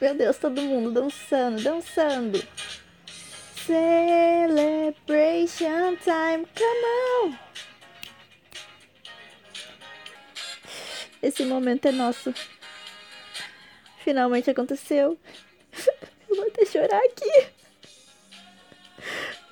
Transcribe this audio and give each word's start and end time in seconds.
Meu 0.00 0.14
Deus, 0.14 0.38
todo 0.38 0.62
mundo 0.62 0.90
dançando, 0.90 1.62
dançando. 1.62 2.42
Celebration 3.66 4.96
time, 5.98 6.46
come 6.56 6.86
on! 7.22 7.34
Esse 11.22 11.44
momento 11.44 11.84
é 11.86 11.92
nosso. 11.92 12.32
Finalmente 14.02 14.50
aconteceu. 14.50 15.18
Eu 16.30 16.36
vou 16.36 16.46
até 16.46 16.64
chorar 16.64 17.02
aqui. 17.04 17.48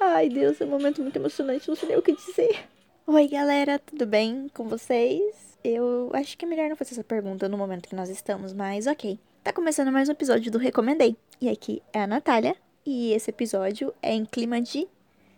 Ai, 0.01 0.30
Deus, 0.30 0.59
é 0.62 0.65
um 0.65 0.69
momento 0.69 1.02
muito 1.02 1.16
emocionante, 1.16 1.69
não 1.69 1.77
sei 1.77 1.91
nem 1.91 1.98
o 1.98 2.02
que 2.02 2.16
dizer. 2.16 2.66
Oi, 3.06 3.28
galera, 3.28 3.78
tudo 3.78 4.06
bem 4.06 4.48
com 4.55 4.66
vocês? 4.66 5.59
Eu 5.62 6.10
acho 6.15 6.38
que 6.38 6.46
é 6.46 6.48
melhor 6.48 6.70
não 6.70 6.77
fazer 6.77 6.92
essa 6.92 7.05
pergunta 7.05 7.51
no 7.51 7.59
momento 7.59 7.88
que 7.88 7.95
nós 7.95 8.09
estamos, 8.09 8.55
mas 8.55 8.87
ok. 8.87 9.19
Tá 9.48 9.52
começando 9.55 9.91
mais 9.91 10.11
um 10.11 10.12
episódio 10.12 10.52
do 10.52 10.59
Recomendei. 10.59 11.16
E 11.41 11.48
aqui 11.48 11.83
é 11.91 12.02
a 12.02 12.06
Natália. 12.06 12.55
E 12.84 13.15
esse 13.15 13.30
episódio 13.30 13.95
é 14.02 14.12
em 14.12 14.27
clima 14.27 14.61
de 14.61 14.87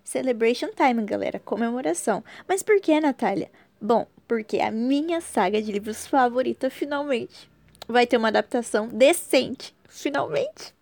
Celebration 0.02 0.70
Time, 0.74 1.04
galera. 1.04 1.38
Comemoração. 1.38 2.24
Mas 2.48 2.60
por 2.60 2.80
que, 2.80 2.98
Natália? 2.98 3.48
Bom, 3.80 4.08
porque 4.26 4.58
a 4.58 4.68
minha 4.72 5.20
saga 5.20 5.62
de 5.62 5.70
livros 5.70 6.08
favorita 6.08 6.68
finalmente 6.68 7.48
vai 7.86 8.04
ter 8.04 8.16
uma 8.16 8.26
adaptação 8.26 8.88
decente. 8.88 9.72
Finalmente. 9.88 10.74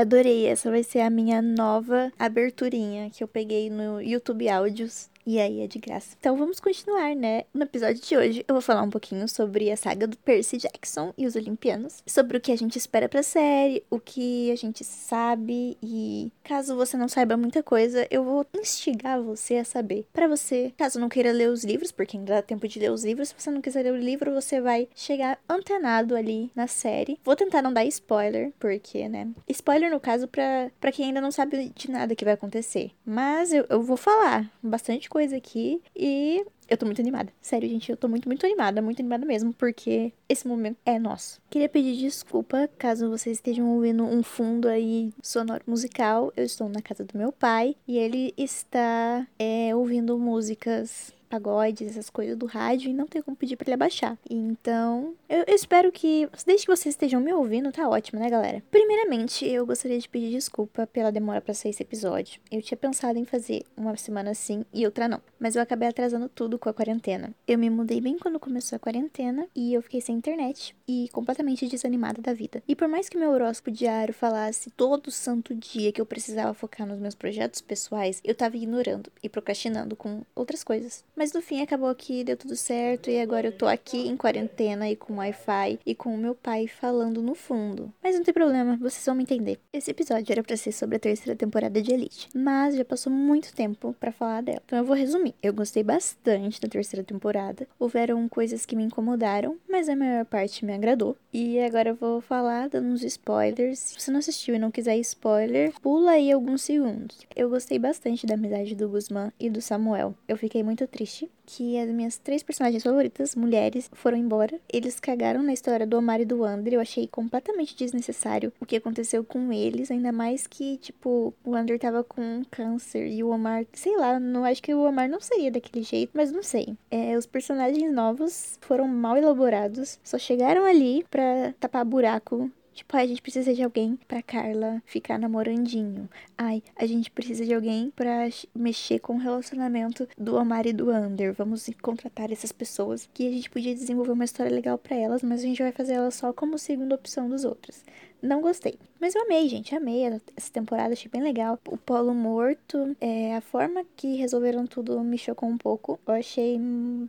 Adorei. 0.00 0.46
Essa 0.46 0.70
vai 0.70 0.82
ser 0.82 1.00
a 1.00 1.10
minha 1.10 1.42
nova 1.42 2.10
aberturinha 2.18 3.10
que 3.10 3.22
eu 3.22 3.28
peguei 3.28 3.68
no 3.68 4.00
YouTube 4.00 4.48
Áudios 4.48 5.10
e 5.30 5.38
aí 5.38 5.60
é 5.60 5.68
de 5.68 5.78
graça. 5.78 6.16
Então 6.18 6.36
vamos 6.36 6.58
continuar, 6.58 7.14
né? 7.14 7.44
No 7.54 7.62
episódio 7.62 8.02
de 8.02 8.16
hoje 8.16 8.44
eu 8.48 8.52
vou 8.52 8.60
falar 8.60 8.82
um 8.82 8.90
pouquinho 8.90 9.28
sobre 9.28 9.70
a 9.70 9.76
saga 9.76 10.08
do 10.08 10.16
Percy 10.18 10.56
Jackson 10.56 11.14
e 11.16 11.24
os 11.24 11.36
Olimpianos, 11.36 12.02
sobre 12.04 12.36
o 12.36 12.40
que 12.40 12.50
a 12.50 12.56
gente 12.56 12.76
espera 12.76 13.08
pra 13.08 13.22
série, 13.22 13.84
o 13.88 14.00
que 14.00 14.50
a 14.50 14.56
gente 14.56 14.82
sabe 14.82 15.78
e 15.80 16.32
caso 16.42 16.74
você 16.74 16.96
não 16.96 17.06
saiba 17.06 17.36
muita 17.36 17.62
coisa, 17.62 18.08
eu 18.10 18.24
vou 18.24 18.44
instigar 18.58 19.22
você 19.22 19.58
a 19.58 19.64
saber. 19.64 20.04
Para 20.12 20.26
você, 20.26 20.72
caso 20.76 20.98
não 20.98 21.08
queira 21.08 21.30
ler 21.30 21.48
os 21.48 21.62
livros, 21.62 21.92
porque 21.92 22.16
ainda 22.16 22.34
dá 22.34 22.42
tempo 22.42 22.66
de 22.66 22.80
ler 22.80 22.90
os 22.90 23.04
livros, 23.04 23.28
se 23.28 23.34
você 23.38 23.52
não 23.52 23.60
quiser 23.60 23.84
ler 23.84 23.92
o 23.92 23.96
livro, 23.96 24.34
você 24.34 24.60
vai 24.60 24.88
chegar 24.96 25.38
antenado 25.48 26.16
ali 26.16 26.50
na 26.56 26.66
série. 26.66 27.20
Vou 27.22 27.36
tentar 27.36 27.62
não 27.62 27.72
dar 27.72 27.84
spoiler, 27.84 28.52
porque, 28.58 29.08
né? 29.08 29.28
Spoiler 29.48 29.92
no 29.92 30.00
caso 30.00 30.26
pra 30.26 30.92
quem 30.92 31.06
ainda 31.06 31.20
não 31.20 31.30
sabe 31.30 31.70
de 31.72 31.88
nada 31.88 32.16
que 32.16 32.24
vai 32.24 32.34
acontecer. 32.34 32.90
Mas 33.06 33.52
eu, 33.52 33.64
eu 33.68 33.80
vou 33.80 33.96
falar 33.96 34.50
bastante 34.60 35.08
coisa 35.08 35.19
coisa 35.20 35.36
aqui 35.36 35.82
e 35.94 36.42
eu 36.66 36.78
tô 36.78 36.86
muito 36.86 36.98
animada. 36.98 37.30
Sério, 37.42 37.68
gente, 37.68 37.90
eu 37.90 37.96
tô 37.96 38.08
muito, 38.08 38.26
muito 38.26 38.46
animada, 38.46 38.80
muito 38.80 39.00
animada 39.00 39.26
mesmo, 39.26 39.52
porque 39.52 40.14
esse 40.26 40.48
momento 40.48 40.78
é 40.86 40.98
nosso. 40.98 41.42
Queria 41.50 41.68
pedir 41.68 41.94
desculpa 41.98 42.70
caso 42.78 43.10
vocês 43.10 43.36
estejam 43.36 43.68
ouvindo 43.68 44.02
um 44.02 44.22
fundo 44.22 44.66
aí 44.66 45.12
sonoro 45.22 45.62
musical. 45.66 46.32
Eu 46.34 46.44
estou 46.44 46.70
na 46.70 46.80
casa 46.80 47.04
do 47.04 47.18
meu 47.18 47.30
pai 47.32 47.76
e 47.86 47.98
ele 47.98 48.32
está 48.34 49.26
é, 49.38 49.76
ouvindo 49.76 50.18
músicas 50.18 51.12
pagodes, 51.30 51.90
essas 51.90 52.10
coisas 52.10 52.36
do 52.36 52.44
rádio, 52.44 52.90
e 52.90 52.94
não 52.94 53.06
tem 53.06 53.22
como 53.22 53.36
pedir 53.36 53.56
para 53.56 53.68
ele 53.68 53.74
abaixar. 53.74 54.18
Então, 54.28 55.14
eu, 55.28 55.44
eu, 55.46 55.54
espero 55.54 55.92
que, 55.92 56.28
desde 56.44 56.66
que 56.66 56.76
vocês 56.76 56.94
estejam 56.94 57.20
me 57.20 57.32
ouvindo, 57.32 57.70
tá 57.70 57.88
ótimo, 57.88 58.20
né, 58.20 58.28
galera? 58.28 58.62
Primeiramente, 58.70 59.46
eu 59.46 59.64
gostaria 59.64 59.98
de 59.98 60.08
pedir 60.08 60.30
desculpa 60.30 60.86
pela 60.86 61.12
demora 61.12 61.40
para 61.40 61.54
sair 61.54 61.70
esse 61.70 61.82
episódio. 61.82 62.40
Eu 62.50 62.60
tinha 62.60 62.76
pensado 62.76 63.18
em 63.18 63.24
fazer 63.24 63.62
uma 63.76 63.96
semana 63.96 64.34
sim 64.34 64.64
e 64.72 64.84
outra 64.84 65.06
não, 65.06 65.22
mas 65.38 65.54
eu 65.54 65.62
acabei 65.62 65.88
atrasando 65.88 66.28
tudo 66.28 66.58
com 66.58 66.68
a 66.68 66.74
quarentena. 66.74 67.32
Eu 67.46 67.58
me 67.58 67.70
mudei 67.70 68.00
bem 68.00 68.18
quando 68.18 68.40
começou 68.40 68.76
a 68.76 68.80
quarentena 68.80 69.46
e 69.54 69.72
eu 69.72 69.82
fiquei 69.82 70.00
sem 70.00 70.16
internet 70.16 70.74
e 70.88 71.08
completamente 71.12 71.66
desanimada 71.68 72.20
da 72.20 72.34
vida. 72.34 72.62
E 72.66 72.74
por 72.74 72.88
mais 72.88 73.08
que 73.08 73.16
meu 73.16 73.30
horóscopo 73.30 73.70
diário 73.70 74.12
falasse 74.12 74.70
todo 74.70 75.10
santo 75.10 75.54
dia 75.54 75.92
que 75.92 76.00
eu 76.00 76.06
precisava 76.06 76.52
focar 76.54 76.86
nos 76.86 76.98
meus 76.98 77.14
projetos 77.14 77.60
pessoais, 77.60 78.20
eu 78.24 78.34
tava 78.34 78.56
ignorando 78.56 79.12
e 79.22 79.28
procrastinando 79.28 79.94
com 79.94 80.22
outras 80.34 80.64
coisas. 80.64 81.04
Mas 81.20 81.34
no 81.34 81.42
fim 81.42 81.60
acabou 81.60 81.94
que 81.94 82.24
deu 82.24 82.34
tudo 82.34 82.56
certo 82.56 83.10
e 83.10 83.20
agora 83.20 83.48
eu 83.48 83.52
tô 83.52 83.66
aqui 83.66 84.08
em 84.08 84.16
quarentena 84.16 84.88
e 84.88 84.96
com 84.96 85.16
Wi-Fi 85.16 85.78
e 85.84 85.94
com 85.94 86.14
o 86.14 86.16
meu 86.16 86.34
pai 86.34 86.66
falando 86.66 87.20
no 87.20 87.34
fundo. 87.34 87.92
Mas 88.02 88.16
não 88.16 88.24
tem 88.24 88.32
problema, 88.32 88.78
vocês 88.78 89.04
vão 89.04 89.14
me 89.14 89.24
entender. 89.24 89.60
Esse 89.70 89.90
episódio 89.90 90.32
era 90.32 90.42
para 90.42 90.56
ser 90.56 90.72
sobre 90.72 90.96
a 90.96 90.98
terceira 90.98 91.36
temporada 91.36 91.82
de 91.82 91.92
Elite, 91.92 92.30
mas 92.34 92.74
já 92.74 92.86
passou 92.86 93.12
muito 93.12 93.54
tempo 93.54 93.94
para 94.00 94.10
falar 94.10 94.40
dela. 94.40 94.62
Então 94.64 94.78
eu 94.78 94.84
vou 94.86 94.96
resumir. 94.96 95.34
Eu 95.42 95.52
gostei 95.52 95.82
bastante 95.82 96.58
da 96.58 96.68
terceira 96.68 97.04
temporada. 97.04 97.68
Houveram 97.78 98.26
coisas 98.26 98.64
que 98.64 98.74
me 98.74 98.84
incomodaram, 98.84 99.58
mas 99.68 99.90
a 99.90 99.96
maior 99.96 100.24
parte 100.24 100.64
me 100.64 100.72
agradou. 100.72 101.18
E 101.34 101.60
agora 101.60 101.90
eu 101.90 101.96
vou 101.96 102.22
falar 102.22 102.70
dando 102.70 102.88
uns 102.88 103.04
spoilers. 103.04 103.78
Se 103.78 104.00
você 104.00 104.10
não 104.10 104.20
assistiu 104.20 104.54
e 104.54 104.58
não 104.58 104.70
quiser 104.70 104.96
spoiler, 104.96 105.74
pula 105.82 106.12
aí 106.12 106.32
alguns 106.32 106.62
segundos. 106.62 107.18
Eu 107.36 107.50
gostei 107.50 107.78
bastante 107.78 108.26
da 108.26 108.36
amizade 108.36 108.74
do 108.74 108.88
Guzmán 108.88 109.30
e 109.38 109.50
do 109.50 109.60
Samuel. 109.60 110.14
Eu 110.26 110.38
fiquei 110.38 110.62
muito 110.62 110.86
triste 110.86 111.09
triste 111.10 111.30
que 111.44 111.76
as 111.78 111.88
minhas 111.88 112.16
três 112.16 112.42
personagens 112.44 112.84
favoritas, 112.84 113.34
mulheres, 113.34 113.90
foram 113.92 114.16
embora. 114.16 114.60
Eles 114.72 115.00
cagaram 115.00 115.42
na 115.42 115.52
história 115.52 115.84
do 115.84 115.98
Omar 115.98 116.20
e 116.20 116.24
do 116.24 116.40
Wander. 116.40 116.74
Eu 116.74 116.80
achei 116.80 117.08
completamente 117.08 117.76
desnecessário 117.76 118.52
o 118.60 118.66
que 118.66 118.76
aconteceu 118.76 119.24
com 119.24 119.52
eles. 119.52 119.90
Ainda 119.90 120.12
mais 120.12 120.46
que, 120.46 120.76
tipo, 120.76 121.34
o 121.44 121.50
Wander 121.50 121.78
tava 121.78 122.04
com 122.04 122.42
câncer 122.50 123.08
e 123.08 123.24
o 123.24 123.30
Omar, 123.30 123.66
sei 123.72 123.96
lá, 123.96 124.20
não 124.20 124.44
acho 124.44 124.62
que 124.62 124.72
o 124.72 124.84
Omar 124.84 125.08
não 125.08 125.20
seria 125.20 125.50
daquele 125.50 125.84
jeito, 125.84 126.12
mas 126.14 126.30
não 126.30 126.42
sei. 126.42 126.76
É, 126.90 127.16
os 127.16 127.26
personagens 127.26 127.92
novos 127.92 128.56
foram 128.60 128.86
mal 128.86 129.16
elaborados, 129.16 129.98
só 130.04 130.18
chegaram 130.18 130.64
ali 130.64 131.04
pra 131.10 131.52
tapar 131.58 131.84
buraco 131.84 132.50
Tipo, 132.72 132.96
ai, 132.96 133.04
a 133.04 133.08
gente 133.08 133.22
precisa 133.22 133.52
de 133.52 133.62
alguém 133.62 133.98
pra 134.08 134.22
Carla 134.22 134.82
ficar 134.86 135.18
namorandinho. 135.18 136.08
Ai, 136.36 136.62
a 136.76 136.86
gente 136.86 137.10
precisa 137.10 137.44
de 137.44 137.52
alguém 137.54 137.90
pra 137.90 138.28
mexer 138.54 138.98
com 139.00 139.14
o 139.16 139.18
relacionamento 139.18 140.08
do 140.16 140.36
Omar 140.36 140.66
e 140.66 140.72
do 140.72 140.90
Ander. 140.90 141.34
Vamos 141.34 141.68
contratar 141.82 142.32
essas 142.32 142.52
pessoas 142.52 143.08
que 143.12 143.26
a 143.28 143.30
gente 143.30 143.50
podia 143.50 143.74
desenvolver 143.74 144.12
uma 144.12 144.24
história 144.24 144.52
legal 144.52 144.78
para 144.78 144.96
elas, 144.96 145.22
mas 145.22 145.40
a 145.40 145.44
gente 145.44 145.62
vai 145.62 145.72
fazer 145.72 145.94
elas 145.94 146.14
só 146.14 146.32
como 146.32 146.58
segunda 146.58 146.94
opção 146.94 147.28
dos 147.28 147.44
outros. 147.44 147.84
Não 148.22 148.40
gostei. 148.40 148.78
Mas 149.00 149.14
eu 149.14 149.22
amei, 149.22 149.48
gente. 149.48 149.74
Amei 149.74 150.04
essa 150.36 150.52
temporada, 150.52 150.92
achei 150.92 151.10
bem 151.10 151.22
legal. 151.22 151.58
O 151.66 151.76
Polo 151.76 152.12
Morto, 152.12 152.94
é, 153.00 153.34
a 153.34 153.40
forma 153.40 153.82
que 153.96 154.16
resolveram 154.16 154.66
tudo 154.66 155.00
me 155.00 155.16
chocou 155.16 155.48
um 155.48 155.56
pouco. 155.56 155.98
Eu 156.06 156.14
achei 156.14 156.58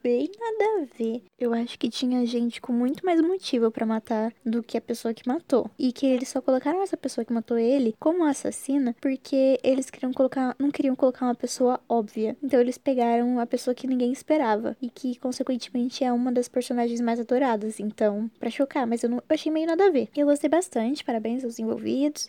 bem 0.01 0.31
nada 0.40 0.81
a 0.81 0.97
ver. 0.97 1.22
Eu 1.38 1.53
acho 1.53 1.78
que 1.78 1.90
tinha 1.90 2.25
gente 2.25 2.62
com 2.62 2.72
muito 2.72 3.06
mais 3.06 3.19
motivo 3.19 3.69
para 3.69 3.85
matar 3.85 4.34
do 4.46 4.63
que 4.63 4.78
a 4.78 4.81
pessoa 4.81 5.13
que 5.13 5.28
matou. 5.28 5.69
E 5.78 5.91
que 5.91 6.06
eles 6.06 6.30
só 6.30 6.41
colocaram 6.41 6.81
essa 6.81 6.96
pessoa 6.96 7.25
que 7.25 7.34
matou 7.34 7.57
ele 7.57 7.94
como 8.00 8.24
assassina 8.24 8.96
porque 9.01 9.59
eles 9.62 9.90
queriam 9.90 10.13
colocar, 10.13 10.56
não 10.57 10.72
queriam 10.72 10.96
colocar 10.96 11.25
uma 11.25 11.35
pessoa 11.35 11.78
óbvia. 11.90 12.38
Então 12.41 12.62
eles 12.62 12.78
pegaram 12.78 13.38
a 13.38 13.46
pessoa 13.46 13.75
que 13.75 13.85
ninguém 13.85 14.13
esperava 14.13 14.78
e 14.81 14.90
que 14.90 15.19
consequentemente 15.19 16.06
é 16.06 16.13
uma 16.13 16.31
das 16.31 16.47
personagens 16.47 17.01
mais 17.01 17.19
adoradas. 17.19 17.81
Então, 17.81 18.31
para 18.40 18.50
chocar, 18.50 18.88
mas 18.88 19.03
eu, 19.03 19.09
não, 19.09 19.18
eu 19.18 19.24
achei 19.30 19.51
meio 19.51 19.68
nada 19.68 19.88
a 19.88 19.91
ver. 19.91 20.07
Eu 20.16 20.28
gostei 20.28 20.50
bastante 20.50 21.03
parabéns 21.03 21.44
aos 21.44 21.59
envolvidos. 21.59 21.81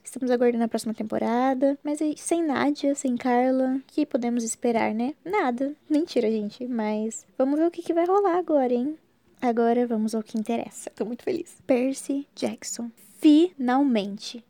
Estamos 0.05 0.31
aguardando 0.31 0.65
a 0.65 0.69
próxima 0.69 0.95
temporada. 0.95 1.79
Mas 1.83 2.01
sem 2.17 2.45
Nádia, 2.45 2.95
sem 2.95 3.17
Carla, 3.17 3.77
o 3.77 3.83
que 3.87 4.07
podemos 4.07 4.43
esperar, 4.45 4.95
né? 4.95 5.15
Nada. 5.25 5.75
Mentira, 5.89 6.31
gente. 6.31 6.67
Mas 6.67 7.27
vamos 7.37 7.59
ver 7.59 7.67
o 7.67 7.71
que, 7.71 7.83
que 7.83 7.95
vai 7.95 8.07
rolar 8.07 8.39
agora, 8.39 8.73
hein? 8.73 8.97
Agora 9.41 9.87
vamos 9.87 10.15
ao 10.15 10.23
que 10.23 10.39
interessa. 10.39 10.91
Tô 10.91 11.05
muito 11.05 11.25
feliz. 11.25 11.57
Percy 11.67 12.27
Jackson. 12.35 12.91
Finalmente. 13.19 14.45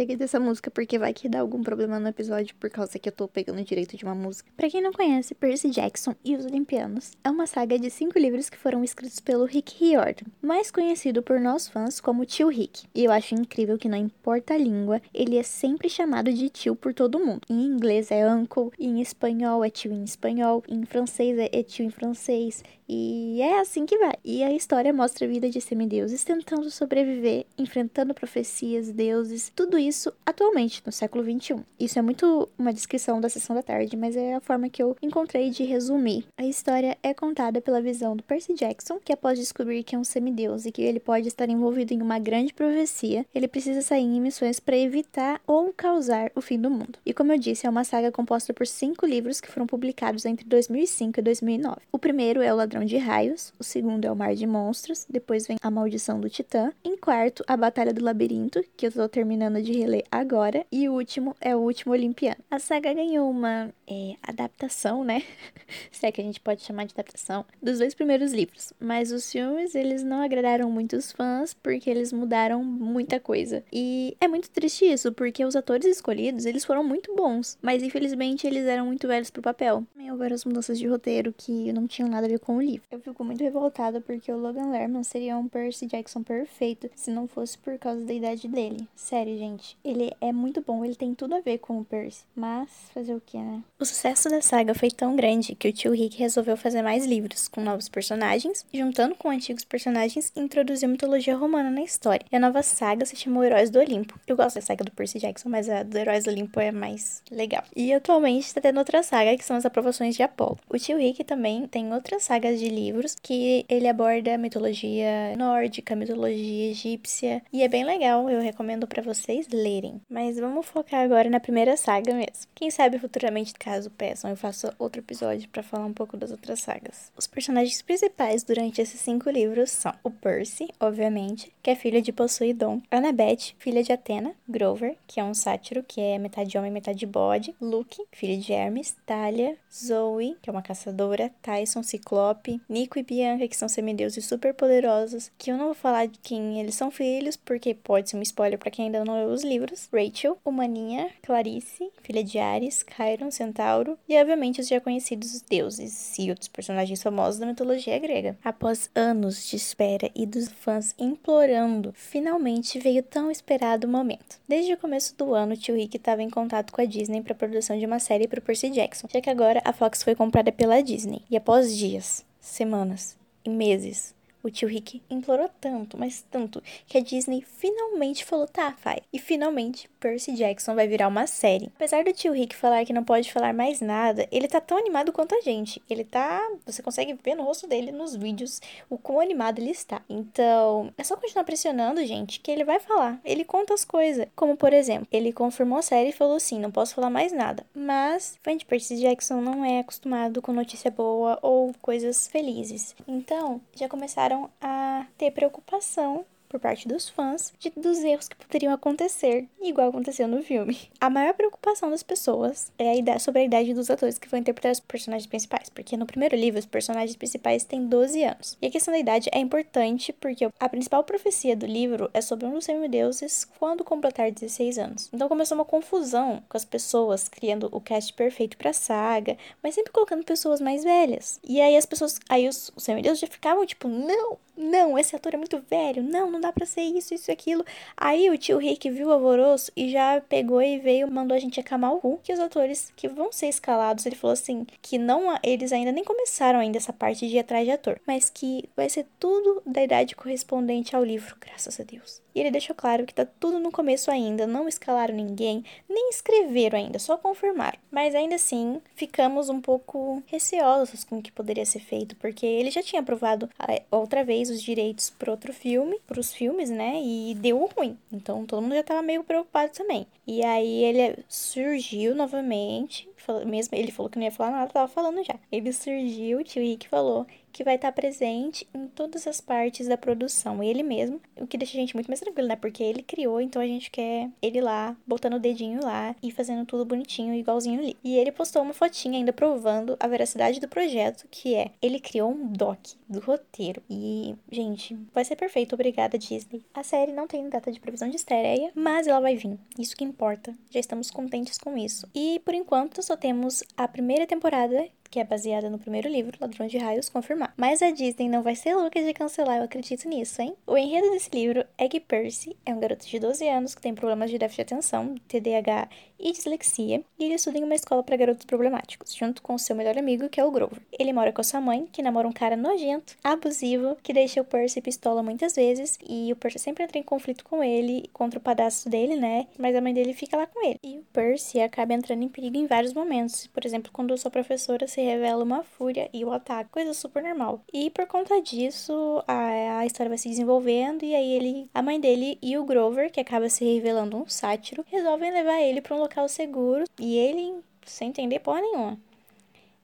Cheguei 0.00 0.16
dessa 0.16 0.40
música 0.40 0.70
porque 0.70 0.98
vai 0.98 1.12
que 1.12 1.28
dá 1.28 1.40
algum 1.40 1.62
problema 1.62 2.00
no 2.00 2.08
episódio 2.08 2.56
por 2.56 2.70
causa 2.70 2.98
que 2.98 3.06
eu 3.06 3.12
tô 3.12 3.28
pegando 3.28 3.62
direito 3.62 3.98
de 3.98 4.02
uma 4.02 4.14
música. 4.14 4.50
Para 4.56 4.70
quem 4.70 4.80
não 4.80 4.94
conhece, 4.94 5.34
Percy 5.34 5.68
Jackson 5.68 6.14
e 6.24 6.34
os 6.34 6.46
Olimpianos 6.46 7.10
é 7.22 7.28
uma 7.28 7.46
saga 7.46 7.78
de 7.78 7.90
cinco 7.90 8.18
livros 8.18 8.48
que 8.48 8.56
foram 8.56 8.82
escritos 8.82 9.20
pelo 9.20 9.44
Rick 9.44 9.76
Riordan, 9.78 10.24
mais 10.40 10.70
conhecido 10.70 11.22
por 11.22 11.38
nós 11.38 11.68
fãs 11.68 12.00
como 12.00 12.24
Tio 12.24 12.48
Rick. 12.48 12.84
E 12.94 13.04
eu 13.04 13.12
acho 13.12 13.34
incrível 13.34 13.76
que 13.76 13.90
não 13.90 13.98
importa 13.98 14.54
a 14.54 14.56
língua, 14.56 15.02
ele 15.12 15.36
é 15.36 15.42
sempre 15.42 15.90
chamado 15.90 16.32
de 16.32 16.48
tio 16.48 16.74
por 16.74 16.94
todo 16.94 17.20
mundo. 17.20 17.42
Em 17.50 17.66
inglês 17.66 18.10
é 18.10 18.26
uncle, 18.26 18.70
em 18.78 19.02
espanhol 19.02 19.62
é 19.62 19.68
tio 19.68 19.92
em 19.92 20.02
espanhol, 20.02 20.62
em 20.66 20.82
francês 20.86 21.38
é 21.38 21.62
tio 21.62 21.84
em 21.84 21.90
francês, 21.90 22.64
e 22.92 23.40
é 23.40 23.60
assim 23.60 23.86
que 23.86 23.96
vai. 23.98 24.14
E 24.24 24.42
a 24.42 24.52
história 24.52 24.92
mostra 24.92 25.24
a 25.24 25.28
vida 25.28 25.48
de 25.48 25.60
semideuses 25.60 26.24
tentando 26.24 26.68
sobreviver, 26.72 27.46
enfrentando 27.56 28.12
profecias, 28.12 28.90
deuses, 28.90 29.52
tudo 29.54 29.78
isso 29.78 29.89
isso 29.90 30.12
atualmente, 30.24 30.82
no 30.86 30.92
século 30.92 31.22
XXI. 31.22 31.60
Isso 31.78 31.98
é 31.98 32.02
muito 32.02 32.48
uma 32.58 32.72
descrição 32.72 33.20
da 33.20 33.28
sessão 33.28 33.54
da 33.54 33.62
tarde, 33.62 33.96
mas 33.96 34.16
é 34.16 34.34
a 34.34 34.40
forma 34.40 34.70
que 34.70 34.82
eu 34.82 34.96
encontrei 35.02 35.50
de 35.50 35.64
resumir. 35.64 36.24
A 36.36 36.46
história 36.46 36.96
é 37.02 37.12
contada 37.12 37.60
pela 37.60 37.82
visão 37.82 38.16
do 38.16 38.22
Percy 38.22 38.54
Jackson, 38.54 38.98
que 39.04 39.12
após 39.12 39.38
descobrir 39.38 39.82
que 39.82 39.94
é 39.94 39.98
um 39.98 40.04
semideus 40.04 40.64
e 40.64 40.72
que 40.72 40.82
ele 40.82 41.00
pode 41.00 41.28
estar 41.28 41.48
envolvido 41.48 41.92
em 41.92 42.00
uma 42.00 42.18
grande 42.18 42.54
profecia, 42.54 43.26
ele 43.34 43.48
precisa 43.48 43.82
sair 43.82 44.04
em 44.04 44.20
missões 44.20 44.60
para 44.60 44.76
evitar 44.76 45.40
ou 45.46 45.72
causar 45.76 46.30
o 46.34 46.40
fim 46.40 46.58
do 46.58 46.70
mundo. 46.70 46.98
E 47.04 47.12
como 47.12 47.32
eu 47.32 47.38
disse, 47.38 47.66
é 47.66 47.70
uma 47.70 47.84
saga 47.84 48.12
composta 48.12 48.54
por 48.54 48.66
cinco 48.66 49.04
livros 49.04 49.40
que 49.40 49.50
foram 49.50 49.66
publicados 49.66 50.24
entre 50.24 50.46
2005 50.46 51.18
e 51.18 51.22
2009. 51.22 51.76
O 51.92 51.98
primeiro 51.98 52.40
é 52.40 52.52
O 52.52 52.56
Ladrão 52.56 52.84
de 52.84 52.96
Raios, 52.96 53.52
o 53.58 53.64
segundo 53.64 54.04
é 54.04 54.12
O 54.12 54.16
Mar 54.16 54.34
de 54.34 54.46
Monstros, 54.46 55.06
depois 55.08 55.46
vem 55.46 55.56
A 55.60 55.70
Maldição 55.70 56.20
do 56.20 56.30
Titã, 56.30 56.72
em 56.84 56.96
quarto, 56.96 57.44
A 57.46 57.56
Batalha 57.56 57.92
do 57.92 58.04
Labirinto, 58.04 58.64
que 58.76 58.86
eu 58.86 58.92
tô 58.92 59.08
terminando 59.08 59.60
de 59.62 59.69
reler 59.70 60.04
agora, 60.10 60.66
e 60.70 60.88
o 60.88 60.94
último 60.94 61.36
é 61.40 61.54
O 61.54 61.60
Último 61.60 61.92
Olimpiano. 61.92 62.36
A 62.50 62.58
saga 62.58 62.92
ganhou 62.92 63.30
uma 63.30 63.72
é, 63.86 64.14
adaptação, 64.22 65.04
né? 65.04 65.22
Se 65.90 66.06
é 66.06 66.12
que 66.12 66.20
a 66.20 66.24
gente 66.24 66.40
pode 66.40 66.62
chamar 66.62 66.86
de 66.86 66.92
adaptação, 66.94 67.44
dos 67.62 67.78
dois 67.78 67.94
primeiros 67.94 68.32
livros. 68.32 68.72
Mas 68.80 69.12
os 69.12 69.30
filmes, 69.30 69.74
eles 69.74 70.02
não 70.02 70.22
agradaram 70.22 70.70
muitos 70.70 71.12
fãs 71.12 71.54
porque 71.54 71.88
eles 71.88 72.12
mudaram 72.12 72.62
muita 72.64 73.20
coisa. 73.20 73.64
E 73.72 74.16
é 74.20 74.28
muito 74.28 74.50
triste 74.50 74.84
isso, 74.84 75.12
porque 75.12 75.44
os 75.44 75.56
atores 75.56 75.86
escolhidos, 75.86 76.46
eles 76.46 76.64
foram 76.64 76.82
muito 76.82 77.14
bons, 77.14 77.58
mas 77.62 77.82
infelizmente 77.82 78.46
eles 78.46 78.64
eram 78.66 78.86
muito 78.86 79.06
velhos 79.06 79.30
pro 79.30 79.42
papel. 79.42 79.84
E 79.98 80.10
houveram 80.10 80.34
as 80.34 80.44
mudanças 80.44 80.78
de 80.78 80.86
roteiro 80.86 81.34
que 81.36 81.72
não 81.72 81.86
tinham 81.86 82.08
nada 82.08 82.26
a 82.26 82.30
ver 82.30 82.40
com 82.40 82.56
o 82.56 82.62
livro. 82.62 82.86
Eu 82.90 83.00
fico 83.00 83.24
muito 83.24 83.42
revoltada 83.42 84.00
porque 84.00 84.30
o 84.32 84.38
Logan 84.38 84.70
Lerman 84.70 85.02
seria 85.02 85.36
um 85.36 85.48
Percy 85.48 85.86
Jackson 85.86 86.22
perfeito 86.22 86.90
se 86.94 87.10
não 87.10 87.26
fosse 87.26 87.58
por 87.58 87.78
causa 87.78 88.04
da 88.04 88.12
idade 88.12 88.48
dele. 88.48 88.88
Sério, 88.94 89.36
gente. 89.36 89.59
Ele 89.84 90.12
é 90.20 90.32
muito 90.32 90.62
bom, 90.66 90.84
ele 90.84 90.94
tem 90.94 91.14
tudo 91.14 91.34
a 91.34 91.40
ver 91.40 91.58
com 91.58 91.80
o 91.80 91.84
Percy. 91.84 92.24
Mas 92.34 92.68
fazer 92.92 93.14
o 93.14 93.20
que, 93.20 93.38
né? 93.38 93.62
O 93.78 93.84
sucesso 93.84 94.28
da 94.28 94.40
saga 94.40 94.74
foi 94.74 94.90
tão 94.90 95.16
grande 95.16 95.54
que 95.54 95.68
o 95.68 95.72
tio 95.72 95.92
Rick 95.92 96.18
resolveu 96.18 96.56
fazer 96.56 96.82
mais 96.82 97.06
livros 97.06 97.48
com 97.48 97.60
novos 97.60 97.88
personagens, 97.88 98.64
e 98.72 98.78
juntando 98.78 99.14
com 99.14 99.30
antigos 99.30 99.64
personagens, 99.64 100.32
introduziu 100.36 100.88
mitologia 100.88 101.36
romana 101.36 101.70
na 101.70 101.82
história. 101.82 102.24
E 102.30 102.36
a 102.36 102.40
nova 102.40 102.62
saga 102.62 103.04
se 103.04 103.16
chamou 103.16 103.44
Heróis 103.44 103.70
do 103.70 103.78
Olimpo. 103.78 104.18
Eu 104.26 104.36
gosto 104.36 104.56
da 104.56 104.62
saga 104.62 104.84
do 104.84 104.92
Percy 104.92 105.18
Jackson, 105.18 105.48
mas 105.48 105.68
a 105.68 105.82
do 105.82 105.96
Heróis 105.96 106.24
do 106.24 106.30
Olimpo 106.30 106.60
é 106.60 106.72
mais 106.72 107.22
legal. 107.30 107.64
E 107.74 107.92
atualmente 107.92 108.46
está 108.46 108.60
tendo 108.60 108.78
outra 108.78 109.02
saga 109.02 109.36
que 109.36 109.44
são 109.44 109.56
as 109.56 109.66
aprovações 109.66 110.14
de 110.14 110.22
Apolo. 110.22 110.58
O 110.68 110.78
tio 110.78 110.98
Rick 110.98 111.24
também 111.24 111.66
tem 111.66 111.92
outras 111.92 112.22
sagas 112.22 112.58
de 112.58 112.68
livros 112.68 113.16
que 113.22 113.64
ele 113.68 113.88
aborda 113.88 114.38
mitologia 114.38 115.36
nórdica, 115.36 115.96
mitologia 115.96 116.70
egípcia, 116.70 117.42
e 117.52 117.62
é 117.62 117.68
bem 117.68 117.84
legal, 117.84 118.28
eu 118.28 118.40
recomendo 118.40 118.86
para 118.86 119.02
vocês 119.02 119.46
lerem. 119.52 120.00
Mas 120.08 120.38
vamos 120.38 120.66
focar 120.66 121.00
agora 121.00 121.28
na 121.28 121.40
primeira 121.40 121.76
saga 121.76 122.14
mesmo. 122.14 122.46
Quem 122.54 122.70
sabe 122.70 122.98
futuramente, 122.98 123.54
caso 123.54 123.90
peçam, 123.90 124.30
eu 124.30 124.36
faço 124.36 124.72
outro 124.78 125.00
episódio 125.00 125.48
para 125.48 125.62
falar 125.62 125.86
um 125.86 125.92
pouco 125.92 126.16
das 126.16 126.30
outras 126.30 126.60
sagas. 126.60 127.10
Os 127.16 127.26
personagens 127.26 127.82
principais 127.82 128.42
durante 128.42 128.80
esses 128.80 129.00
cinco 129.00 129.30
livros 129.30 129.70
são 129.70 129.92
o 130.02 130.10
Percy, 130.10 130.68
obviamente, 130.78 131.52
que 131.62 131.70
é 131.70 131.74
filho 131.74 132.02
de 132.02 132.12
Poseidon, 132.12 132.82
Annabeth, 132.90 133.54
filha 133.58 133.82
de 133.82 133.92
Atena, 133.92 134.34
Grover, 134.48 134.96
que 135.06 135.20
é 135.20 135.24
um 135.24 135.34
sátiro, 135.34 135.82
que 135.82 136.00
é 136.00 136.18
metade 136.18 136.56
homem, 136.56 136.70
metade 136.70 137.06
bode, 137.06 137.54
Luke, 137.60 138.02
filho 138.12 138.40
de 138.40 138.52
Hermes, 138.52 138.96
Talia, 139.06 139.56
Zoe, 139.72 140.36
que 140.42 140.50
é 140.50 140.52
uma 140.52 140.62
caçadora, 140.62 141.30
Tyson, 141.42 141.82
Ciclope, 141.82 142.60
Nico 142.68 142.98
e 142.98 143.02
Bianca, 143.02 143.48
que 143.48 143.56
são 143.56 143.68
semideuses 143.68 144.26
super 144.26 144.54
poderosos, 144.54 145.30
que 145.38 145.50
eu 145.50 145.56
não 145.56 145.66
vou 145.66 145.74
falar 145.74 146.06
de 146.06 146.18
quem 146.18 146.60
eles 146.60 146.74
são 146.74 146.90
filhos, 146.90 147.36
porque 147.36 147.74
pode 147.74 148.10
ser 148.10 148.16
um 148.16 148.22
spoiler 148.22 148.58
para 148.58 148.70
quem 148.70 148.86
ainda 148.86 149.04
não 149.04 149.14
leu 149.14 149.30
os 149.40 149.44
livros, 149.44 149.88
Rachel, 149.92 150.38
Humaninha, 150.44 151.10
Clarice, 151.22 151.90
filha 152.02 152.22
de 152.22 152.38
Ares, 152.38 152.84
Chiron, 152.94 153.30
Centauro, 153.30 153.98
e 154.06 154.20
obviamente 154.20 154.60
os 154.60 154.68
já 154.68 154.80
conhecidos 154.80 155.40
deuses 155.40 156.18
e 156.18 156.28
outros 156.28 156.48
personagens 156.48 157.02
famosos 157.02 157.40
da 157.40 157.46
mitologia 157.46 157.98
grega. 157.98 158.38
Após 158.44 158.90
anos 158.94 159.48
de 159.48 159.56
espera 159.56 160.10
e 160.14 160.26
dos 160.26 160.48
fãs 160.48 160.94
implorando, 160.98 161.92
finalmente 161.94 162.78
veio 162.78 163.02
tão 163.02 163.30
esperado 163.30 163.86
o 163.86 163.90
momento. 163.90 164.38
Desde 164.46 164.74
o 164.74 164.78
começo 164.78 165.16
do 165.16 165.32
ano, 165.34 165.54
o 165.54 165.56
tio 165.56 165.74
Rick 165.74 165.96
estava 165.96 166.22
em 166.22 166.30
contato 166.30 166.72
com 166.72 166.80
a 166.82 166.84
Disney 166.84 167.22
para 167.22 167.32
a 167.32 167.36
produção 167.36 167.78
de 167.78 167.86
uma 167.86 167.98
série 167.98 168.28
para 168.28 168.40
Percy 168.40 168.68
Jackson, 168.68 169.08
já 169.10 169.20
que 169.20 169.30
agora 169.30 169.62
a 169.64 169.72
Fox 169.72 170.02
foi 170.02 170.14
comprada 170.14 170.52
pela 170.52 170.82
Disney. 170.82 171.22
E 171.30 171.36
após 171.36 171.74
dias, 171.74 172.24
semanas 172.40 173.16
e 173.44 173.48
meses 173.48 174.14
o 174.42 174.50
tio 174.50 174.68
Rick 174.68 175.02
implorou 175.10 175.50
tanto, 175.60 175.98
mas 175.98 176.24
tanto, 176.30 176.62
que 176.86 176.98
a 176.98 177.00
Disney 177.00 177.42
finalmente 177.42 178.24
falou: 178.24 178.46
tá, 178.46 178.72
faz. 178.72 179.00
E 179.12 179.18
finalmente, 179.18 179.88
Percy 180.00 180.32
Jackson 180.32 180.74
vai 180.74 180.88
virar 180.88 181.08
uma 181.08 181.26
série. 181.26 181.70
Apesar 181.76 182.04
do 182.04 182.12
tio 182.12 182.32
Rick 182.32 182.54
falar 182.56 182.84
que 182.84 182.92
não 182.92 183.04
pode 183.04 183.32
falar 183.32 183.52
mais 183.52 183.80
nada, 183.80 184.26
ele 184.30 184.48
tá 184.48 184.60
tão 184.60 184.78
animado 184.78 185.12
quanto 185.12 185.34
a 185.34 185.40
gente. 185.40 185.82
Ele 185.88 186.04
tá. 186.04 186.40
Você 186.66 186.82
consegue 186.82 187.18
ver 187.22 187.34
no 187.34 187.42
rosto 187.42 187.66
dele, 187.66 187.92
nos 187.92 188.16
vídeos, 188.16 188.60
o 188.88 188.96
quão 188.96 189.20
animado 189.20 189.58
ele 189.58 189.70
está. 189.70 190.02
Então, 190.08 190.92
é 190.96 191.04
só 191.04 191.16
continuar 191.16 191.44
pressionando, 191.44 192.04
gente, 192.06 192.40
que 192.40 192.50
ele 192.50 192.64
vai 192.64 192.80
falar. 192.80 193.20
Ele 193.24 193.44
conta 193.44 193.74
as 193.74 193.84
coisas. 193.84 194.26
Como, 194.34 194.56
por 194.56 194.72
exemplo, 194.72 195.06
ele 195.12 195.32
confirmou 195.32 195.78
a 195.78 195.82
série 195.82 196.10
e 196.10 196.12
falou 196.12 196.36
assim: 196.36 196.58
não 196.58 196.70
posso 196.70 196.94
falar 196.94 197.10
mais 197.10 197.32
nada. 197.32 197.64
Mas, 197.74 198.38
fã 198.42 198.56
de 198.56 198.64
Percy 198.64 198.96
Jackson 198.96 199.40
não 199.40 199.64
é 199.64 199.80
acostumado 199.80 200.40
com 200.40 200.52
notícia 200.52 200.90
boa 200.90 201.38
ou 201.42 201.72
coisas 201.80 202.26
felizes. 202.28 202.94
Então, 203.06 203.60
já 203.74 203.88
começaram 203.88 204.29
a 204.60 205.06
ter 205.16 205.30
preocupação 205.30 206.24
por 206.50 206.58
parte 206.58 206.88
dos 206.88 207.08
fãs 207.08 207.54
de, 207.58 207.70
dos 207.70 207.98
erros 208.00 208.28
que 208.28 208.36
poderiam 208.36 208.74
acontecer, 208.74 209.46
igual 209.62 209.88
aconteceu 209.88 210.26
no 210.26 210.42
filme. 210.42 210.76
A 211.00 211.08
maior 211.08 211.32
preocupação 211.32 211.90
das 211.90 212.02
pessoas 212.02 212.72
é 212.76 212.90
a 212.90 212.96
idade, 212.96 213.22
sobre 213.22 213.42
a 213.42 213.44
idade 213.44 213.72
dos 213.72 213.88
atores 213.88 214.18
que 214.18 214.28
vão 214.28 214.40
interpretar 214.40 214.72
os 214.72 214.80
personagens 214.80 215.26
principais, 215.26 215.70
porque 215.70 215.96
no 215.96 216.04
primeiro 216.04 216.36
livro 216.36 216.58
os 216.58 216.66
personagens 216.66 217.16
principais 217.16 217.64
têm 217.64 217.86
12 217.86 218.24
anos. 218.24 218.58
E 218.60 218.66
a 218.66 218.70
questão 218.70 218.92
da 218.92 218.98
idade 218.98 219.30
é 219.32 219.38
importante 219.38 220.12
porque 220.12 220.48
a 220.58 220.68
principal 220.68 221.04
profecia 221.04 221.56
do 221.56 221.66
livro 221.66 222.10
é 222.12 222.20
sobre 222.20 222.46
um 222.46 222.54
dos 222.54 222.64
semideuses 222.64 223.44
quando 223.58 223.84
completar 223.84 224.32
16 224.32 224.78
anos. 224.78 225.10
Então 225.12 225.28
começou 225.28 225.56
uma 225.56 225.64
confusão 225.64 226.42
com 226.48 226.56
as 226.56 226.64
pessoas 226.64 227.28
criando 227.28 227.68
o 227.70 227.80
cast 227.80 228.12
perfeito 228.12 228.56
para 228.56 228.70
a 228.70 228.74
saga, 228.74 229.38
mas 229.62 229.76
sempre 229.76 229.92
colocando 229.92 230.24
pessoas 230.24 230.60
mais 230.60 230.82
velhas. 230.82 231.38
E 231.44 231.60
aí 231.60 231.76
as 231.76 231.86
pessoas, 231.86 232.18
aí 232.28 232.48
os, 232.48 232.72
os 232.74 232.82
semideuses 232.82 233.20
já 233.20 233.28
ficavam 233.28 233.64
tipo, 233.64 233.86
não, 233.86 234.36
não, 234.60 234.98
esse 234.98 235.16
ator 235.16 235.34
é 235.34 235.36
muito 235.36 235.58
velho, 235.68 236.02
não, 236.02 236.30
não 236.30 236.40
dá 236.40 236.52
pra 236.52 236.66
ser 236.66 236.82
isso, 236.82 237.14
isso 237.14 237.30
e 237.30 237.32
aquilo. 237.32 237.64
Aí 237.96 238.30
o 238.30 238.38
tio 238.38 238.58
Rick 238.58 238.90
viu 238.90 239.08
o 239.08 239.12
alvoroço 239.12 239.72
e 239.76 239.90
já 239.90 240.20
pegou 240.20 240.62
e 240.62 240.78
veio, 240.78 241.10
mandou 241.10 241.34
a 241.36 241.40
gente 241.40 241.58
acalmar 241.58 241.92
o 241.94 242.00
cu, 242.00 242.20
que 242.22 242.32
os 242.32 242.38
atores 242.38 242.92
que 242.94 243.08
vão 243.08 243.32
ser 243.32 243.48
escalados, 243.48 244.06
ele 244.06 244.16
falou 244.16 244.32
assim, 244.32 244.66
que 244.82 244.98
não, 244.98 245.36
eles 245.42 245.72
ainda 245.72 245.90
nem 245.92 246.04
começaram 246.04 246.58
ainda 246.58 246.76
essa 246.76 246.92
parte 246.92 247.26
de 247.26 247.36
ir 247.36 247.38
atrás 247.40 247.64
de 247.64 247.72
ator, 247.72 248.00
mas 248.06 248.30
que 248.30 248.68
vai 248.76 248.88
ser 248.88 249.06
tudo 249.18 249.62
da 249.64 249.82
idade 249.82 250.14
correspondente 250.14 250.94
ao 250.94 251.02
livro, 251.04 251.36
graças 251.40 251.80
a 251.80 251.84
Deus. 251.84 252.20
E 252.34 252.40
ele 252.40 252.50
deixou 252.50 252.74
claro 252.74 253.04
que 253.04 253.14
tá 253.14 253.24
tudo 253.24 253.58
no 253.58 253.70
começo 253.70 254.10
ainda, 254.10 254.46
não 254.46 254.68
escalaram 254.68 255.14
ninguém, 255.14 255.64
nem 255.88 256.10
escreveram 256.10 256.78
ainda, 256.78 256.98
só 256.98 257.16
confirmaram. 257.16 257.78
Mas 257.90 258.14
ainda 258.14 258.36
assim, 258.36 258.80
ficamos 258.94 259.48
um 259.48 259.60
pouco 259.60 260.22
receosos 260.26 261.04
com 261.04 261.18
o 261.18 261.22
que 261.22 261.32
poderia 261.32 261.66
ser 261.66 261.80
feito, 261.80 262.16
porque 262.16 262.46
ele 262.46 262.70
já 262.70 262.82
tinha 262.82 263.00
aprovado 263.00 263.48
ah, 263.58 263.80
outra 263.90 264.24
vez 264.24 264.50
os 264.50 264.62
direitos 264.62 265.10
para 265.10 265.30
outro 265.30 265.52
filme, 265.52 266.00
para 266.06 266.20
os 266.20 266.32
filmes, 266.32 266.70
né? 266.70 267.00
E 267.02 267.34
deu 267.34 267.68
ruim. 267.76 267.98
Então 268.12 268.46
todo 268.46 268.62
mundo 268.62 268.74
já 268.74 268.82
tava 268.82 269.02
meio 269.02 269.24
preocupado 269.24 269.72
também. 269.72 270.06
E 270.26 270.44
aí 270.44 270.84
ele 270.84 271.24
surgiu 271.28 272.14
novamente, 272.14 273.08
mesmo 273.46 273.76
ele 273.76 273.90
falou 273.90 274.10
que 274.10 274.18
não 274.18 274.24
ia 274.24 274.32
falar 274.32 274.50
nada, 274.50 274.72
tava 274.72 274.88
falando 274.88 275.22
já. 275.24 275.34
Ele 275.50 275.72
surgiu, 275.72 276.38
o 276.38 276.44
tio 276.44 276.62
Rick 276.62 276.88
falou 276.88 277.26
que 277.52 277.64
vai 277.64 277.74
estar 277.74 277.92
presente 277.92 278.66
em 278.74 278.86
todas 278.86 279.26
as 279.26 279.40
partes 279.40 279.88
da 279.88 279.96
produção, 279.96 280.62
ele 280.62 280.82
mesmo, 280.82 281.20
o 281.36 281.46
que 281.46 281.58
deixa 281.58 281.76
a 281.76 281.80
gente 281.80 281.94
muito 281.94 282.08
mais 282.08 282.20
tranquilo, 282.20 282.48
né? 282.48 282.56
Porque 282.56 282.82
ele 282.82 283.02
criou, 283.02 283.40
então 283.40 283.60
a 283.60 283.66
gente 283.66 283.90
quer 283.90 284.30
ele 284.40 284.60
lá, 284.60 284.96
botando 285.06 285.34
o 285.34 285.38
dedinho 285.38 285.82
lá 285.82 286.14
e 286.22 286.30
fazendo 286.30 286.64
tudo 286.64 286.84
bonitinho, 286.84 287.34
igualzinho 287.34 287.80
ali. 287.80 287.96
E 288.04 288.16
ele 288.16 288.32
postou 288.32 288.62
uma 288.62 288.72
fotinha 288.72 289.18
ainda 289.18 289.32
provando 289.32 289.96
a 289.98 290.06
veracidade 290.06 290.60
do 290.60 290.68
projeto, 290.68 291.26
que 291.30 291.54
é, 291.54 291.70
ele 291.82 291.98
criou 291.98 292.30
um 292.30 292.46
doc 292.52 292.78
do 293.08 293.20
roteiro. 293.20 293.82
E, 293.90 294.34
gente, 294.50 294.96
vai 295.12 295.24
ser 295.24 295.36
perfeito, 295.36 295.74
obrigada 295.74 296.18
Disney. 296.18 296.62
A 296.72 296.82
série 296.82 297.12
não 297.12 297.26
tem 297.26 297.48
data 297.48 297.72
de 297.72 297.80
previsão 297.80 298.08
de 298.08 298.16
estreia, 298.16 298.70
mas 298.74 299.06
ela 299.06 299.20
vai 299.20 299.36
vir. 299.36 299.58
Isso 299.78 299.96
que 299.96 300.04
importa. 300.04 300.54
Já 300.70 300.80
estamos 300.80 301.10
contentes 301.10 301.58
com 301.58 301.76
isso. 301.76 302.08
E 302.14 302.40
por 302.44 302.54
enquanto 302.54 303.02
só 303.10 303.16
temos 303.16 303.64
a 303.76 303.88
primeira 303.88 304.24
temporada 304.24 304.86
que 305.10 305.18
é 305.18 305.24
baseada 305.24 305.68
no 305.68 305.78
primeiro 305.78 306.08
livro, 306.08 306.38
Ladrão 306.40 306.66
de 306.66 306.78
Raios, 306.78 307.08
confirmar. 307.08 307.52
Mas 307.56 307.82
a 307.82 307.90
Disney 307.90 308.28
não 308.28 308.42
vai 308.42 308.54
ser 308.54 308.74
louca 308.74 309.02
de 309.02 309.12
cancelar, 309.12 309.58
eu 309.58 309.64
acredito 309.64 310.08
nisso, 310.08 310.40
hein? 310.40 310.54
O 310.66 310.78
enredo 310.78 311.10
desse 311.10 311.30
livro 311.34 311.64
é 311.76 311.88
que 311.88 311.98
Percy 311.98 312.56
é 312.64 312.72
um 312.72 312.80
garoto 312.80 313.06
de 313.06 313.18
12 313.18 313.48
anos 313.48 313.74
que 313.74 313.82
tem 313.82 313.94
problemas 313.94 314.30
de 314.30 314.38
déficit 314.38 314.66
de 314.66 314.74
atenção, 314.74 315.14
TDAH 315.26 315.88
e 316.18 316.32
dislexia, 316.32 317.02
e 317.18 317.24
ele 317.24 317.34
estuda 317.34 317.58
em 317.58 317.64
uma 317.64 317.74
escola 317.74 318.02
para 318.02 318.16
garotos 318.16 318.44
problemáticos, 318.44 319.14
junto 319.14 319.42
com 319.42 319.56
seu 319.58 319.74
melhor 319.74 319.96
amigo, 319.96 320.28
que 320.28 320.38
é 320.38 320.44
o 320.44 320.50
Grover. 320.50 320.80
Ele 320.98 321.12
mora 321.12 321.32
com 321.32 321.42
sua 321.42 321.60
mãe, 321.60 321.88
que 321.90 322.02
namora 322.02 322.28
um 322.28 322.32
cara 322.32 322.56
nojento, 322.56 323.16
abusivo, 323.24 323.96
que 324.02 324.12
deixa 324.12 324.40
o 324.40 324.44
Percy 324.44 324.80
pistola 324.80 325.22
muitas 325.22 325.54
vezes, 325.54 325.98
e 326.06 326.30
o 326.32 326.36
Percy 326.36 326.58
sempre 326.58 326.84
entra 326.84 326.98
em 326.98 327.02
conflito 327.02 327.44
com 327.44 327.64
ele, 327.64 328.08
contra 328.12 328.38
o 328.38 328.42
padastro 328.42 328.90
dele, 328.90 329.16
né? 329.16 329.46
Mas 329.58 329.74
a 329.74 329.80
mãe 329.80 329.94
dele 329.94 330.12
fica 330.12 330.36
lá 330.36 330.46
com 330.46 330.64
ele. 330.64 330.78
E 330.84 330.98
o 330.98 331.04
Percy 331.12 331.60
acaba 331.60 331.94
entrando 331.94 332.22
em 332.22 332.28
perigo 332.28 332.56
em 332.56 332.66
vários 332.66 332.92
momentos, 332.92 333.46
por 333.46 333.64
exemplo, 333.64 333.90
quando 333.92 334.16
sua 334.18 334.30
professora 334.30 334.86
se 334.86 334.99
revela 335.00 335.44
uma 335.44 335.62
fúria 335.62 336.08
e 336.12 336.24
o 336.24 336.32
ataca, 336.32 336.68
coisa 336.70 336.94
super 336.94 337.22
normal. 337.22 337.62
E 337.72 337.90
por 337.90 338.06
conta 338.06 338.40
disso, 338.40 339.22
a, 339.26 339.78
a 339.78 339.86
história 339.86 340.08
vai 340.08 340.18
se 340.18 340.28
desenvolvendo, 340.28 341.04
e 341.04 341.14
aí 341.14 341.32
ele, 341.32 341.70
a 341.74 341.82
mãe 341.82 342.00
dele 342.00 342.38
e 342.42 342.56
o 342.56 342.64
Grover, 342.64 343.10
que 343.10 343.20
acaba 343.20 343.48
se 343.48 343.64
revelando 343.64 344.16
um 344.16 344.28
sátiro, 344.28 344.84
resolvem 344.88 345.32
levar 345.32 345.60
ele 345.60 345.80
para 345.80 345.96
um 345.96 346.00
local 346.00 346.28
seguro 346.28 346.84
e 346.98 347.16
ele, 347.16 347.54
sem 347.84 348.08
entender 348.08 348.38
porra 348.40 348.60
nenhuma. 348.60 348.98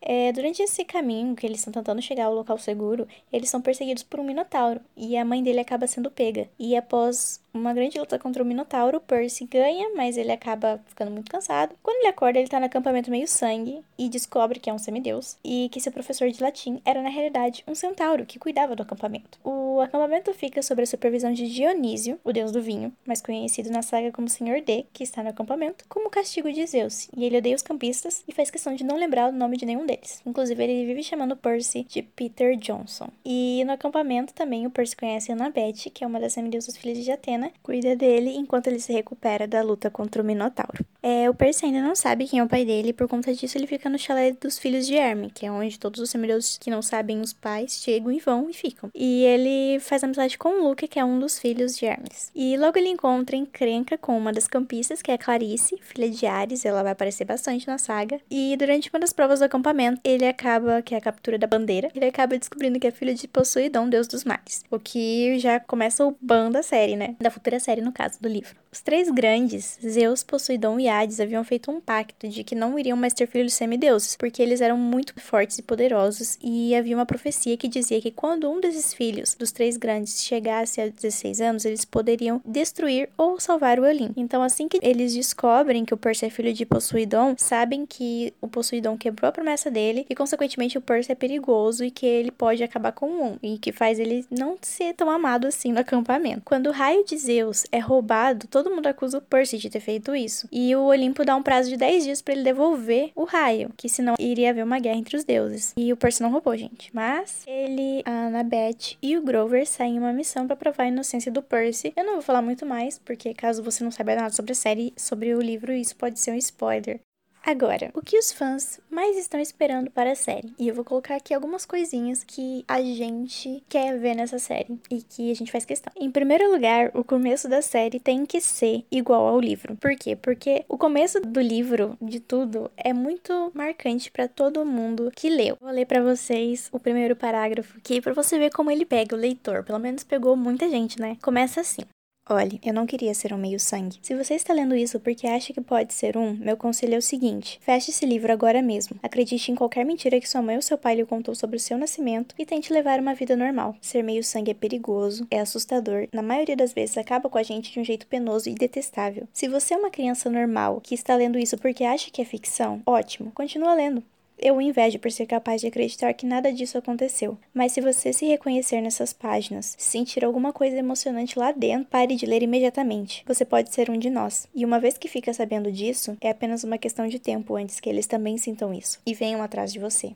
É, 0.01 0.31
durante 0.31 0.63
esse 0.63 0.85
caminho 0.85 1.35
que 1.35 1.45
eles 1.45 1.59
estão 1.59 1.73
tentando 1.73 2.01
chegar 2.01 2.27
ao 2.27 2.35
local 2.35 2.59
seguro, 2.59 3.09
eles 3.33 3.51
são 3.51 3.61
perseguidos 3.61 4.05
por 4.05 4.21
um 4.21 4.25
minotauro 4.25 4.81
e 4.97 5.17
a 5.17 5.25
mãe 5.25 5.43
dele 5.43 5.59
acaba 5.59 5.87
sendo 5.87 6.11
pega. 6.11 6.49
E 6.59 6.77
após 6.77 7.41
uma 7.57 7.75
grande 7.75 7.99
luta 7.99 8.19
contra 8.19 8.43
o 8.43 8.47
Minotauro, 8.47 9.01
Percy 9.01 9.45
ganha, 9.45 9.91
mas 9.95 10.17
ele 10.17 10.33
acaba 10.33 10.81
ficando 10.87 11.11
muito 11.11 11.31
cansado. 11.31 11.75
Quando 11.83 11.99
ele 11.99 12.09
acorda, 12.09 12.39
ele 12.39 12.49
tá 12.49 12.61
no 12.61 12.67
acampamento 12.67 13.11
meio 13.11 13.27
sangue 13.27 13.83
e 13.99 14.09
descobre 14.09 14.61
que 14.61 14.71
é 14.71 14.73
um 14.73 14.79
semideus 14.79 15.37
e 15.45 15.69
que 15.71 15.81
seu 15.81 15.93
professor 15.93 16.29
de 16.31 16.43
latim 16.43 16.81
era 16.85 17.03
na 17.03 17.09
realidade 17.09 17.65
um 17.67 17.75
centauro 17.75 18.27
que 18.27 18.39
cuidava 18.39 18.77
do 18.77 18.83
acampamento. 18.83 19.39
O 19.45 19.81
acampamento 19.81 20.33
fica 20.33 20.63
sob 20.63 20.83
a 20.83 20.87
supervisão 20.87 21.33
de 21.33 21.49
Dionísio, 21.53 22.19
o 22.25 22.33
deus 22.33 22.53
do 22.53 22.63
vinho, 22.63 22.93
mais 23.07 23.21
conhecido 23.21 23.71
na 23.71 23.83
saga 23.83 24.13
como 24.13 24.29
Senhor 24.29 24.61
D, 24.61 24.87
que 24.93 25.05
está 25.05 25.23
no 25.23 25.31
acampamento, 25.31 25.85
como 25.89 26.11
castigo 26.11 26.53
de 26.53 26.67
Zeus. 26.67 27.09
E 27.17 27.25
ele 27.25 27.39
odeia 27.39 27.57
os 27.57 27.63
campistas 27.63 28.25
e 28.27 28.33
faz 28.33 28.51
questão 28.51 28.75
de 28.75 28.85
não 28.85 28.97
lembrar 28.97 29.29
o 29.29 29.33
nome 29.33 29.57
de 29.57 29.67
nenhum 29.67 29.87
deles. 29.87 30.23
Inclusive, 30.27 30.63
ele 30.63 30.87
vive 30.87 31.03
chamando 31.03 31.37
Percy 31.37 31.85
de 31.85 32.03
Peter 32.03 32.57
Johnson. 32.57 33.09
E 33.25 33.63
no 33.65 33.73
acampamento 33.73 34.35
também 34.35 34.67
o 34.67 34.71
Percy 34.71 34.97
conhece 34.97 35.33
Annabeth, 35.33 35.91
que 35.93 36.05
é 36.05 36.07
uma 36.07 36.21
das 36.21 36.33
semideusas 36.33 36.77
filhas 36.77 37.05
de 37.05 37.11
Atena 37.11 37.46
cuida 37.63 37.97
dele 37.97 38.31
enquanto 38.31 38.67
ele 38.69 38.81
se 38.81 38.93
recupera 38.93 39.47
da 39.47 39.63
luta 39.63 39.91
contra 39.91 40.23
o 40.23 40.25
Minotauro. 40.25 40.85
É, 41.03 41.31
o 41.31 41.35
Percy 41.35 41.67
ainda 41.67 41.81
não 41.81 41.95
sabe 41.95 42.27
quem 42.27 42.41
é 42.41 42.43
o 42.43 42.49
pai 42.49 42.65
dele 42.65 42.89
e 42.89 42.93
por 42.93 43.09
conta 43.09 43.33
disso 43.33 43.57
ele 43.57 43.67
fica 43.67 43.89
no 43.89 43.99
chalé 43.99 44.33
dos 44.33 44.59
filhos 44.59 44.87
de 44.87 44.95
Herme, 44.95 45.31
que 45.31 45.47
é 45.47 45.51
onde 45.51 45.79
todos 45.79 46.01
os 46.01 46.11
semideuses 46.11 46.59
que 46.59 46.71
não 46.71 46.83
sabem 46.83 47.21
os 47.21 47.33
pais 47.33 47.81
chegam 47.83 48.11
e 48.11 48.19
vão 48.19 48.51
e 48.51 48.53
ficam. 48.53 48.91
E 48.95 49.23
ele 49.23 49.79
faz 49.81 50.03
amizade 50.03 50.37
com 50.37 50.49
o 50.49 50.69
Luke, 50.69 50.89
que 50.89 50.99
é 50.99 51.05
um 51.05 51.19
dos 51.19 51.39
filhos 51.39 51.77
de 51.77 51.87
Hermes. 51.87 52.31
E 52.35 52.57
logo 52.57 52.79
ele 52.79 52.89
encontra 52.89 53.37
encrenca 53.37 53.97
com 53.97 54.17
uma 54.17 54.33
das 54.33 54.49
campistas, 54.49 55.01
que 55.01 55.11
é 55.11 55.19
Clarice, 55.19 55.79
filha 55.81 56.11
de 56.11 56.27
Ares, 56.27 56.65
ela 56.65 56.83
vai 56.83 56.93
aparecer 56.93 57.25
bastante 57.25 57.67
na 57.67 57.79
saga. 57.79 58.21
E 58.31 58.57
durante 58.57 58.91
uma 58.91 59.01
das 59.01 59.13
provas 59.13 59.39
do 59.39 59.45
acampamento, 59.45 60.01
ele 60.03 60.27
acaba, 60.27 60.83
que 60.83 60.95
é 60.95 60.99
a 60.99 61.01
captura 61.01 61.39
da 61.39 61.47
bandeira, 61.47 61.91
ele 61.95 62.07
acaba 62.07 62.37
descobrindo 62.39 62.81
que 62.81 62.87
é 62.87 62.91
filho 62.91 63.15
de 63.15 63.29
Poseidon, 63.29 63.89
deus 63.89 64.09
dos 64.09 64.25
mares. 64.25 64.65
O 64.71 64.79
que 64.79 65.39
já 65.39 65.61
começa 65.61 66.05
o 66.07 66.17
ban 66.21 66.51
da 66.51 66.63
série, 66.63 66.97
né? 66.97 67.17
Da 67.21 67.31
futura 67.37 67.61
série, 67.61 67.81
no 67.81 67.93
caso 67.93 68.21
do 68.21 68.29
livro. 68.29 68.57
Os 68.73 68.81
três 68.81 69.11
grandes, 69.11 69.79
Zeus, 69.87 70.23
Poseidon 70.23 70.81
e 70.81 70.89
Hades, 70.89 71.21
haviam 71.21 71.45
feito 71.45 71.71
um 71.71 71.81
pacto 71.81 72.29
de 72.29 72.43
que 72.43 72.55
não 72.55 72.79
iriam 72.79 72.97
mais 72.97 73.13
ter 73.13 73.27
filhos 73.27 73.55
semideuses, 73.55 74.17
porque 74.17 74.43
eles 74.43 74.61
eram 74.61 74.77
muito 74.77 75.19
fortes 75.21 75.59
e 75.59 75.63
poderosos, 75.63 76.39
e 76.43 76.75
havia 76.75 76.97
uma 76.97 77.07
profecia 77.07 77.57
que 77.57 77.69
dizia 77.69 78.01
que 78.01 78.11
quando 78.11 78.51
um 78.51 78.61
desses 78.61 78.93
filhos, 78.93 79.35
dos 79.35 79.53
três 79.53 79.77
grandes, 79.77 80.23
chegasse 80.23 80.81
a 80.81 80.89
16 80.89 81.41
anos, 81.41 81.65
eles 81.65 81.85
poderiam 81.85 82.41
destruir 82.45 83.09
ou 83.17 83.39
salvar 83.39 83.79
o 83.79 83.85
Olimpo. 83.85 84.15
Então, 84.17 84.43
assim 84.43 84.69
que 84.69 84.79
eles 84.83 85.15
descobrem 85.15 85.85
que 85.85 85.95
o 85.95 85.97
Percy 85.97 86.27
é 86.27 86.31
filho 86.31 86.53
de 86.53 86.65
Poseidon, 86.65 87.35
sabem 87.37 87.85
que 87.85 88.33
o 88.41 88.49
Poseidon 88.49 88.97
quebrou 88.97 89.29
a 89.29 89.33
promessa 89.33 89.71
dele 89.71 90.07
e, 90.09 90.15
consequentemente, 90.15 90.79
o 90.79 90.81
Percy 90.81 91.13
é 91.13 91.15
perigoso 91.15 91.85
e 91.85 91.91
que 91.91 92.07
ele 92.07 92.31
pode 92.31 92.63
acabar 92.63 92.93
com 92.93 93.09
mundo, 93.09 93.39
e 93.43 93.59
que 93.59 93.73
faz 93.73 93.99
ele 93.99 94.25
não 94.31 94.57
ser 94.63 94.95
tão 94.95 95.11
amado 95.11 95.47
assim 95.47 95.73
no 95.73 95.81
acampamento. 95.81 96.43
Quando 96.45 96.69
o 96.69 96.73
raio 96.73 97.05
de 97.17 97.23
Zeus 97.23 97.65
é 97.73 97.79
roubado, 97.79 98.47
todo 98.47 98.71
mundo 98.71 98.87
acusa 98.87 99.19
o 99.19 99.23
Percy 99.23 99.57
de 99.57 99.71
ter 99.71 99.81
feito 99.81 100.15
isso. 100.15 100.47
E 100.53 100.77
o 100.77 100.85
Olimpo 100.85 101.25
dá 101.25 101.35
um 101.35 101.43
prazo 101.43 101.71
de 101.71 101.77
10 101.77 102.05
dias 102.05 102.23
para 102.23 102.35
ele 102.35 102.43
devolver 102.43 103.11
o 103.15 103.25
raio, 103.25 103.71
que 103.77 103.89
senão 103.89 104.15
iria 104.19 104.51
haver 104.51 104.63
uma 104.63 104.79
guerra 104.79 104.99
entre 104.99 105.17
os 105.17 105.25
deuses. 105.25 105.73
E 105.77 105.93
o 105.93 105.97
Percy 105.97 106.23
não 106.23 106.31
roubou, 106.31 106.57
gente. 106.57 106.91
Mas 106.95 107.43
ele, 107.47 108.03
a 108.05 108.27
Annabeth 108.27 108.97
e 109.03 109.17
o 109.17 109.23
Grover 109.23 109.67
saem 109.67 109.97
em 109.97 109.99
uma 109.99 110.13
missão 110.13 110.47
para 110.47 110.57
provar 110.57 110.85
a 110.85 110.89
inocência 110.89 111.33
do 111.33 111.43
Percy. 111.43 111.93
Eu 111.97 112.05
não 112.05 112.15
vou 112.15 112.23
falar 112.23 112.43
muito 112.43 112.67
mais, 112.67 112.99
porque 112.99 113.33
caso 113.33 113.63
você 113.63 113.83
não 113.83 113.91
saiba 113.91 114.15
nada 114.15 114.31
sobre 114.31 114.53
a 114.53 114.55
série, 114.55 114.93
sobre 114.97 115.35
o 115.35 115.41
livro, 115.41 115.73
isso 115.73 115.97
pode 115.97 116.21
ser 116.21 116.33
um 116.33 116.37
spoiler. 116.37 117.01
Agora, 117.47 117.93
o 117.95 118.03
que 118.03 118.19
os 118.19 118.33
fãs 118.33 118.81
mais 118.91 119.17
estão 119.17 119.39
esperando 119.39 119.89
para 119.89 120.11
a 120.11 120.17
série? 120.17 120.53
E 120.59 120.67
eu 120.67 120.75
vou 120.75 120.85
colocar 120.85 121.15
aqui 121.15 121.33
algumas 121.33 121.65
coisinhas 121.65 122.25
que 122.25 122.65
a 122.67 122.83
gente 122.83 123.63
quer 123.69 123.97
ver 124.01 124.17
nessa 124.17 124.37
série 124.37 124.77
e 124.91 125.01
que 125.01 125.31
a 125.31 125.35
gente 125.35 125.53
faz 125.53 125.65
questão. 125.65 125.93
Em 125.95 126.11
primeiro 126.11 126.51
lugar, 126.51 126.91
o 126.93 127.05
começo 127.05 127.49
da 127.49 127.63
série 127.63 128.01
tem 128.01 128.27
que 128.27 128.41
ser 128.41 128.85
igual 128.91 129.29
ao 129.29 129.39
livro. 129.39 129.77
Por 129.77 129.95
quê? 129.95 130.17
Porque 130.17 130.65
o 130.69 130.77
começo 130.77 131.21
do 131.21 131.41
livro, 131.41 131.97
de 132.03 132.19
tudo, 132.19 132.69
é 132.77 132.93
muito 132.93 133.53
marcante 133.55 134.11
para 134.11 134.27
todo 134.27 134.67
mundo 134.67 135.13
que 135.15 135.31
leu. 135.31 135.57
Vou 135.61 135.71
ler 135.71 135.87
para 135.87 136.03
vocês 136.03 136.69
o 136.73 136.81
primeiro 136.81 137.15
parágrafo 137.15 137.79
aqui 137.79 138.01
para 138.01 138.13
você 138.13 138.37
ver 138.41 138.51
como 138.51 138.73
ele 138.73 138.85
pega 138.85 139.15
o 139.15 139.19
leitor. 139.19 139.63
Pelo 139.63 139.79
menos 139.79 140.03
pegou 140.03 140.35
muita 140.37 140.69
gente, 140.69 141.01
né? 141.01 141.17
Começa 141.23 141.61
assim. 141.61 141.83
Olhe, 142.29 142.61
eu 142.65 142.75
não 142.75 142.87
queria 142.87 143.15
ser 143.15 143.33
um 143.33 143.39
meio-sangue. 143.39 143.99
Se 144.03 144.13
você 144.13 144.35
está 144.35 144.53
lendo 144.53 144.75
isso 144.75 144.99
porque 144.99 145.29
acha 145.29 145.53
que 145.53 145.61
pode 145.61 145.95
ser 145.95 146.17
um, 146.17 146.33
meu 146.33 146.57
conselho 146.57 146.97
é 146.97 146.99
o 146.99 147.03
seguinte: 147.03 147.61
feche 147.63 147.93
esse 147.93 148.05
livro 148.05 148.33
agora 148.33 148.61
mesmo. 148.61 148.99
Acredite 149.01 149.53
em 149.53 149.55
qualquer 149.55 149.85
mentira 149.85 150.19
que 150.21 150.29
sua 150.29 150.43
mãe 150.43 150.57
ou 150.57 150.63
seu 150.63 150.77
pai 150.77 150.97
lhe 150.97 151.07
contou 151.07 151.37
sobre 151.37 151.57
o 151.57 151.61
seu 151.61 151.79
nascimento 151.79 152.35
e 152.37 152.45
tente 152.45 152.73
levar 152.73 152.99
uma 152.99 153.15
vida 153.15 153.37
normal. 153.37 153.77
Ser 153.81 154.03
meio-sangue 154.03 154.51
é 154.51 154.55
perigoso, 154.55 155.25
é 155.31 155.39
assustador, 155.39 156.09
na 156.13 156.21
maioria 156.21 156.57
das 156.57 156.73
vezes 156.73 156.99
acaba 156.99 157.31
com 157.31 157.39
a 157.39 157.45
gente 157.45 157.71
de 157.71 157.79
um 157.79 157.85
jeito 157.85 158.09
penoso 158.09 158.51
e 158.51 158.55
detestável. 158.55 159.29
Se 159.33 159.47
você 159.47 159.75
é 159.75 159.77
uma 159.77 159.91
criança 159.91 160.29
normal 160.29 160.81
que 160.83 160.97
está 160.97 161.15
lendo 161.15 161.39
isso 161.39 161.57
porque 161.57 161.85
acha 161.85 162.11
que 162.11 162.21
é 162.21 162.25
ficção, 162.25 162.83
ótimo, 162.85 163.31
continua 163.31 163.73
lendo. 163.73 164.03
Eu 164.39 164.57
o 164.57 164.61
invejo 164.61 164.99
por 164.99 165.11
ser 165.11 165.27
capaz 165.27 165.63
de 165.63 165.67
acreditar 165.67 166.13
que 166.13 166.27
nada 166.27 166.53
disso 166.53 166.77
aconteceu. 166.77 167.39
Mas 167.55 167.73
se 167.73 167.81
você 167.81 168.13
se 168.13 168.27
reconhecer 168.27 168.81
nessas 168.83 169.13
páginas, 169.13 169.75
sentir 169.79 170.25
alguma 170.25 170.53
coisa 170.53 170.77
emocionante 170.77 171.39
lá 171.39 171.53
dentro, 171.53 171.89
pare 171.89 172.15
de 172.17 172.27
ler 172.27 172.43
imediatamente. 172.43 173.25
Você 173.27 173.45
pode 173.45 173.73
ser 173.75 173.91
um 173.91 173.99
de 173.99 174.11
nós. 174.11 174.47
E 174.55 174.65
uma 174.65 174.79
vez 174.79 174.99
que 174.99 175.09
fica 175.09 175.33
sabendo 175.33 175.73
disso, 175.73 176.17
é 176.21 176.29
apenas 176.29 176.65
uma 176.65 176.77
questão 176.77 177.09
de 177.09 177.19
tempo 177.19 177.57
antes 177.57 177.81
que 177.81 177.89
eles 177.89 178.07
também 178.07 178.37
sintam 178.37 178.75
isso 178.75 179.01
e 179.07 179.15
venham 179.15 179.43
atrás 179.43 179.73
de 179.73 179.79
você. 179.79 180.13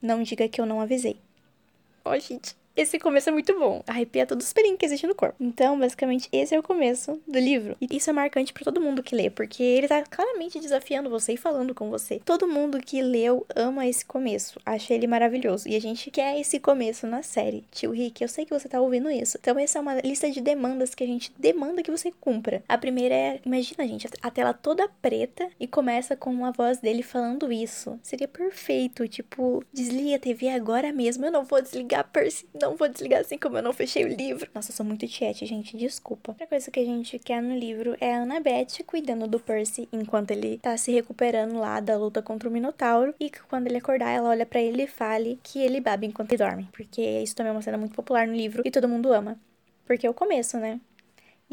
Não 0.00 0.22
diga 0.22 0.48
que 0.48 0.60
eu 0.60 0.66
não 0.66 0.80
avisei. 0.80 1.16
Oh, 2.04 2.18
gente. 2.18 2.56
Esse 2.74 2.98
começo 2.98 3.28
é 3.28 3.32
muito 3.32 3.58
bom. 3.58 3.82
Arrepia 3.86 4.26
todos 4.26 4.46
os 4.46 4.52
pelinhos 4.52 4.78
que 4.78 4.86
existem 4.86 5.06
no 5.06 5.14
corpo. 5.14 5.36
Então, 5.38 5.78
basicamente, 5.78 6.26
esse 6.32 6.54
é 6.54 6.58
o 6.58 6.62
começo 6.62 7.20
do 7.28 7.38
livro. 7.38 7.76
E 7.78 7.96
isso 7.96 8.08
é 8.08 8.14
marcante 8.14 8.50
para 8.50 8.64
todo 8.64 8.80
mundo 8.80 9.02
que 9.02 9.14
lê, 9.14 9.28
porque 9.28 9.62
ele 9.62 9.86
tá 9.86 10.02
claramente 10.02 10.58
desafiando 10.58 11.10
você 11.10 11.34
e 11.34 11.36
falando 11.36 11.74
com 11.74 11.90
você. 11.90 12.20
Todo 12.24 12.48
mundo 12.48 12.80
que 12.80 13.02
leu 13.02 13.46
ama 13.54 13.86
esse 13.86 14.06
começo. 14.06 14.58
Acha 14.64 14.94
ele 14.94 15.06
maravilhoso. 15.06 15.68
E 15.68 15.76
a 15.76 15.80
gente 15.80 16.10
quer 16.10 16.40
esse 16.40 16.58
começo 16.58 17.06
na 17.06 17.22
série. 17.22 17.64
Tio 17.70 17.90
Rick, 17.90 18.22
eu 18.22 18.28
sei 18.28 18.46
que 18.46 18.58
você 18.58 18.70
tá 18.70 18.80
ouvindo 18.80 19.10
isso. 19.10 19.36
Então, 19.38 19.58
essa 19.58 19.78
é 19.78 19.82
uma 19.82 20.00
lista 20.00 20.30
de 20.30 20.40
demandas 20.40 20.94
que 20.94 21.04
a 21.04 21.06
gente 21.06 21.30
demanda 21.38 21.82
que 21.82 21.90
você 21.90 22.10
cumpra. 22.10 22.64
A 22.66 22.78
primeira 22.78 23.14
é, 23.14 23.40
imagina, 23.44 23.86
gente, 23.86 24.08
a 24.22 24.30
tela 24.30 24.54
toda 24.54 24.88
preta 24.88 25.46
e 25.60 25.66
começa 25.66 26.16
com 26.16 26.42
a 26.46 26.50
voz 26.50 26.78
dele 26.78 27.02
falando 27.02 27.52
isso. 27.52 28.00
Seria 28.02 28.28
perfeito. 28.28 29.06
Tipo, 29.06 29.62
desliga 29.70 30.16
a 30.16 30.18
TV 30.18 30.48
agora 30.48 30.90
mesmo. 30.90 31.26
Eu 31.26 31.32
não 31.32 31.44
vou 31.44 31.60
desligar, 31.60 32.08
Percy 32.10 32.46
não 32.62 32.76
vou 32.76 32.88
desligar 32.88 33.20
assim 33.20 33.36
como 33.36 33.58
eu 33.58 33.62
não 33.62 33.72
fechei 33.72 34.04
o 34.04 34.08
livro. 34.08 34.48
Nossa, 34.54 34.70
eu 34.70 34.76
sou 34.76 34.86
muito 34.86 35.06
tiete, 35.06 35.44
gente, 35.44 35.76
desculpa. 35.76 36.32
Outra 36.32 36.46
coisa 36.46 36.70
que 36.70 36.80
a 36.80 36.84
gente 36.84 37.18
quer 37.18 37.42
no 37.42 37.56
livro 37.56 37.96
é 38.00 38.14
a 38.14 38.22
Annabeth 38.22 38.84
cuidando 38.86 39.26
do 39.26 39.40
Percy 39.40 39.88
enquanto 39.92 40.30
ele 40.30 40.58
tá 40.58 40.76
se 40.76 40.92
recuperando 40.92 41.58
lá 41.58 41.80
da 41.80 41.96
luta 41.96 42.22
contra 42.22 42.48
o 42.48 42.52
Minotauro. 42.52 43.14
E 43.18 43.28
que 43.28 43.40
quando 43.42 43.66
ele 43.66 43.78
acordar, 43.78 44.10
ela 44.10 44.30
olha 44.30 44.46
para 44.46 44.60
ele 44.60 44.84
e 44.84 44.86
fale 44.86 45.38
que 45.42 45.60
ele 45.60 45.80
bebe 45.80 46.06
enquanto 46.06 46.30
ele 46.30 46.38
dorme. 46.38 46.68
Porque 46.72 47.00
isso 47.00 47.34
também 47.34 47.50
é 47.50 47.52
uma 47.52 47.62
cena 47.62 47.76
muito 47.76 47.94
popular 47.94 48.26
no 48.26 48.34
livro 48.34 48.62
e 48.64 48.70
todo 48.70 48.88
mundo 48.88 49.12
ama. 49.12 49.38
Porque 49.84 50.06
é 50.06 50.10
o 50.10 50.14
começo, 50.14 50.58
né? 50.58 50.80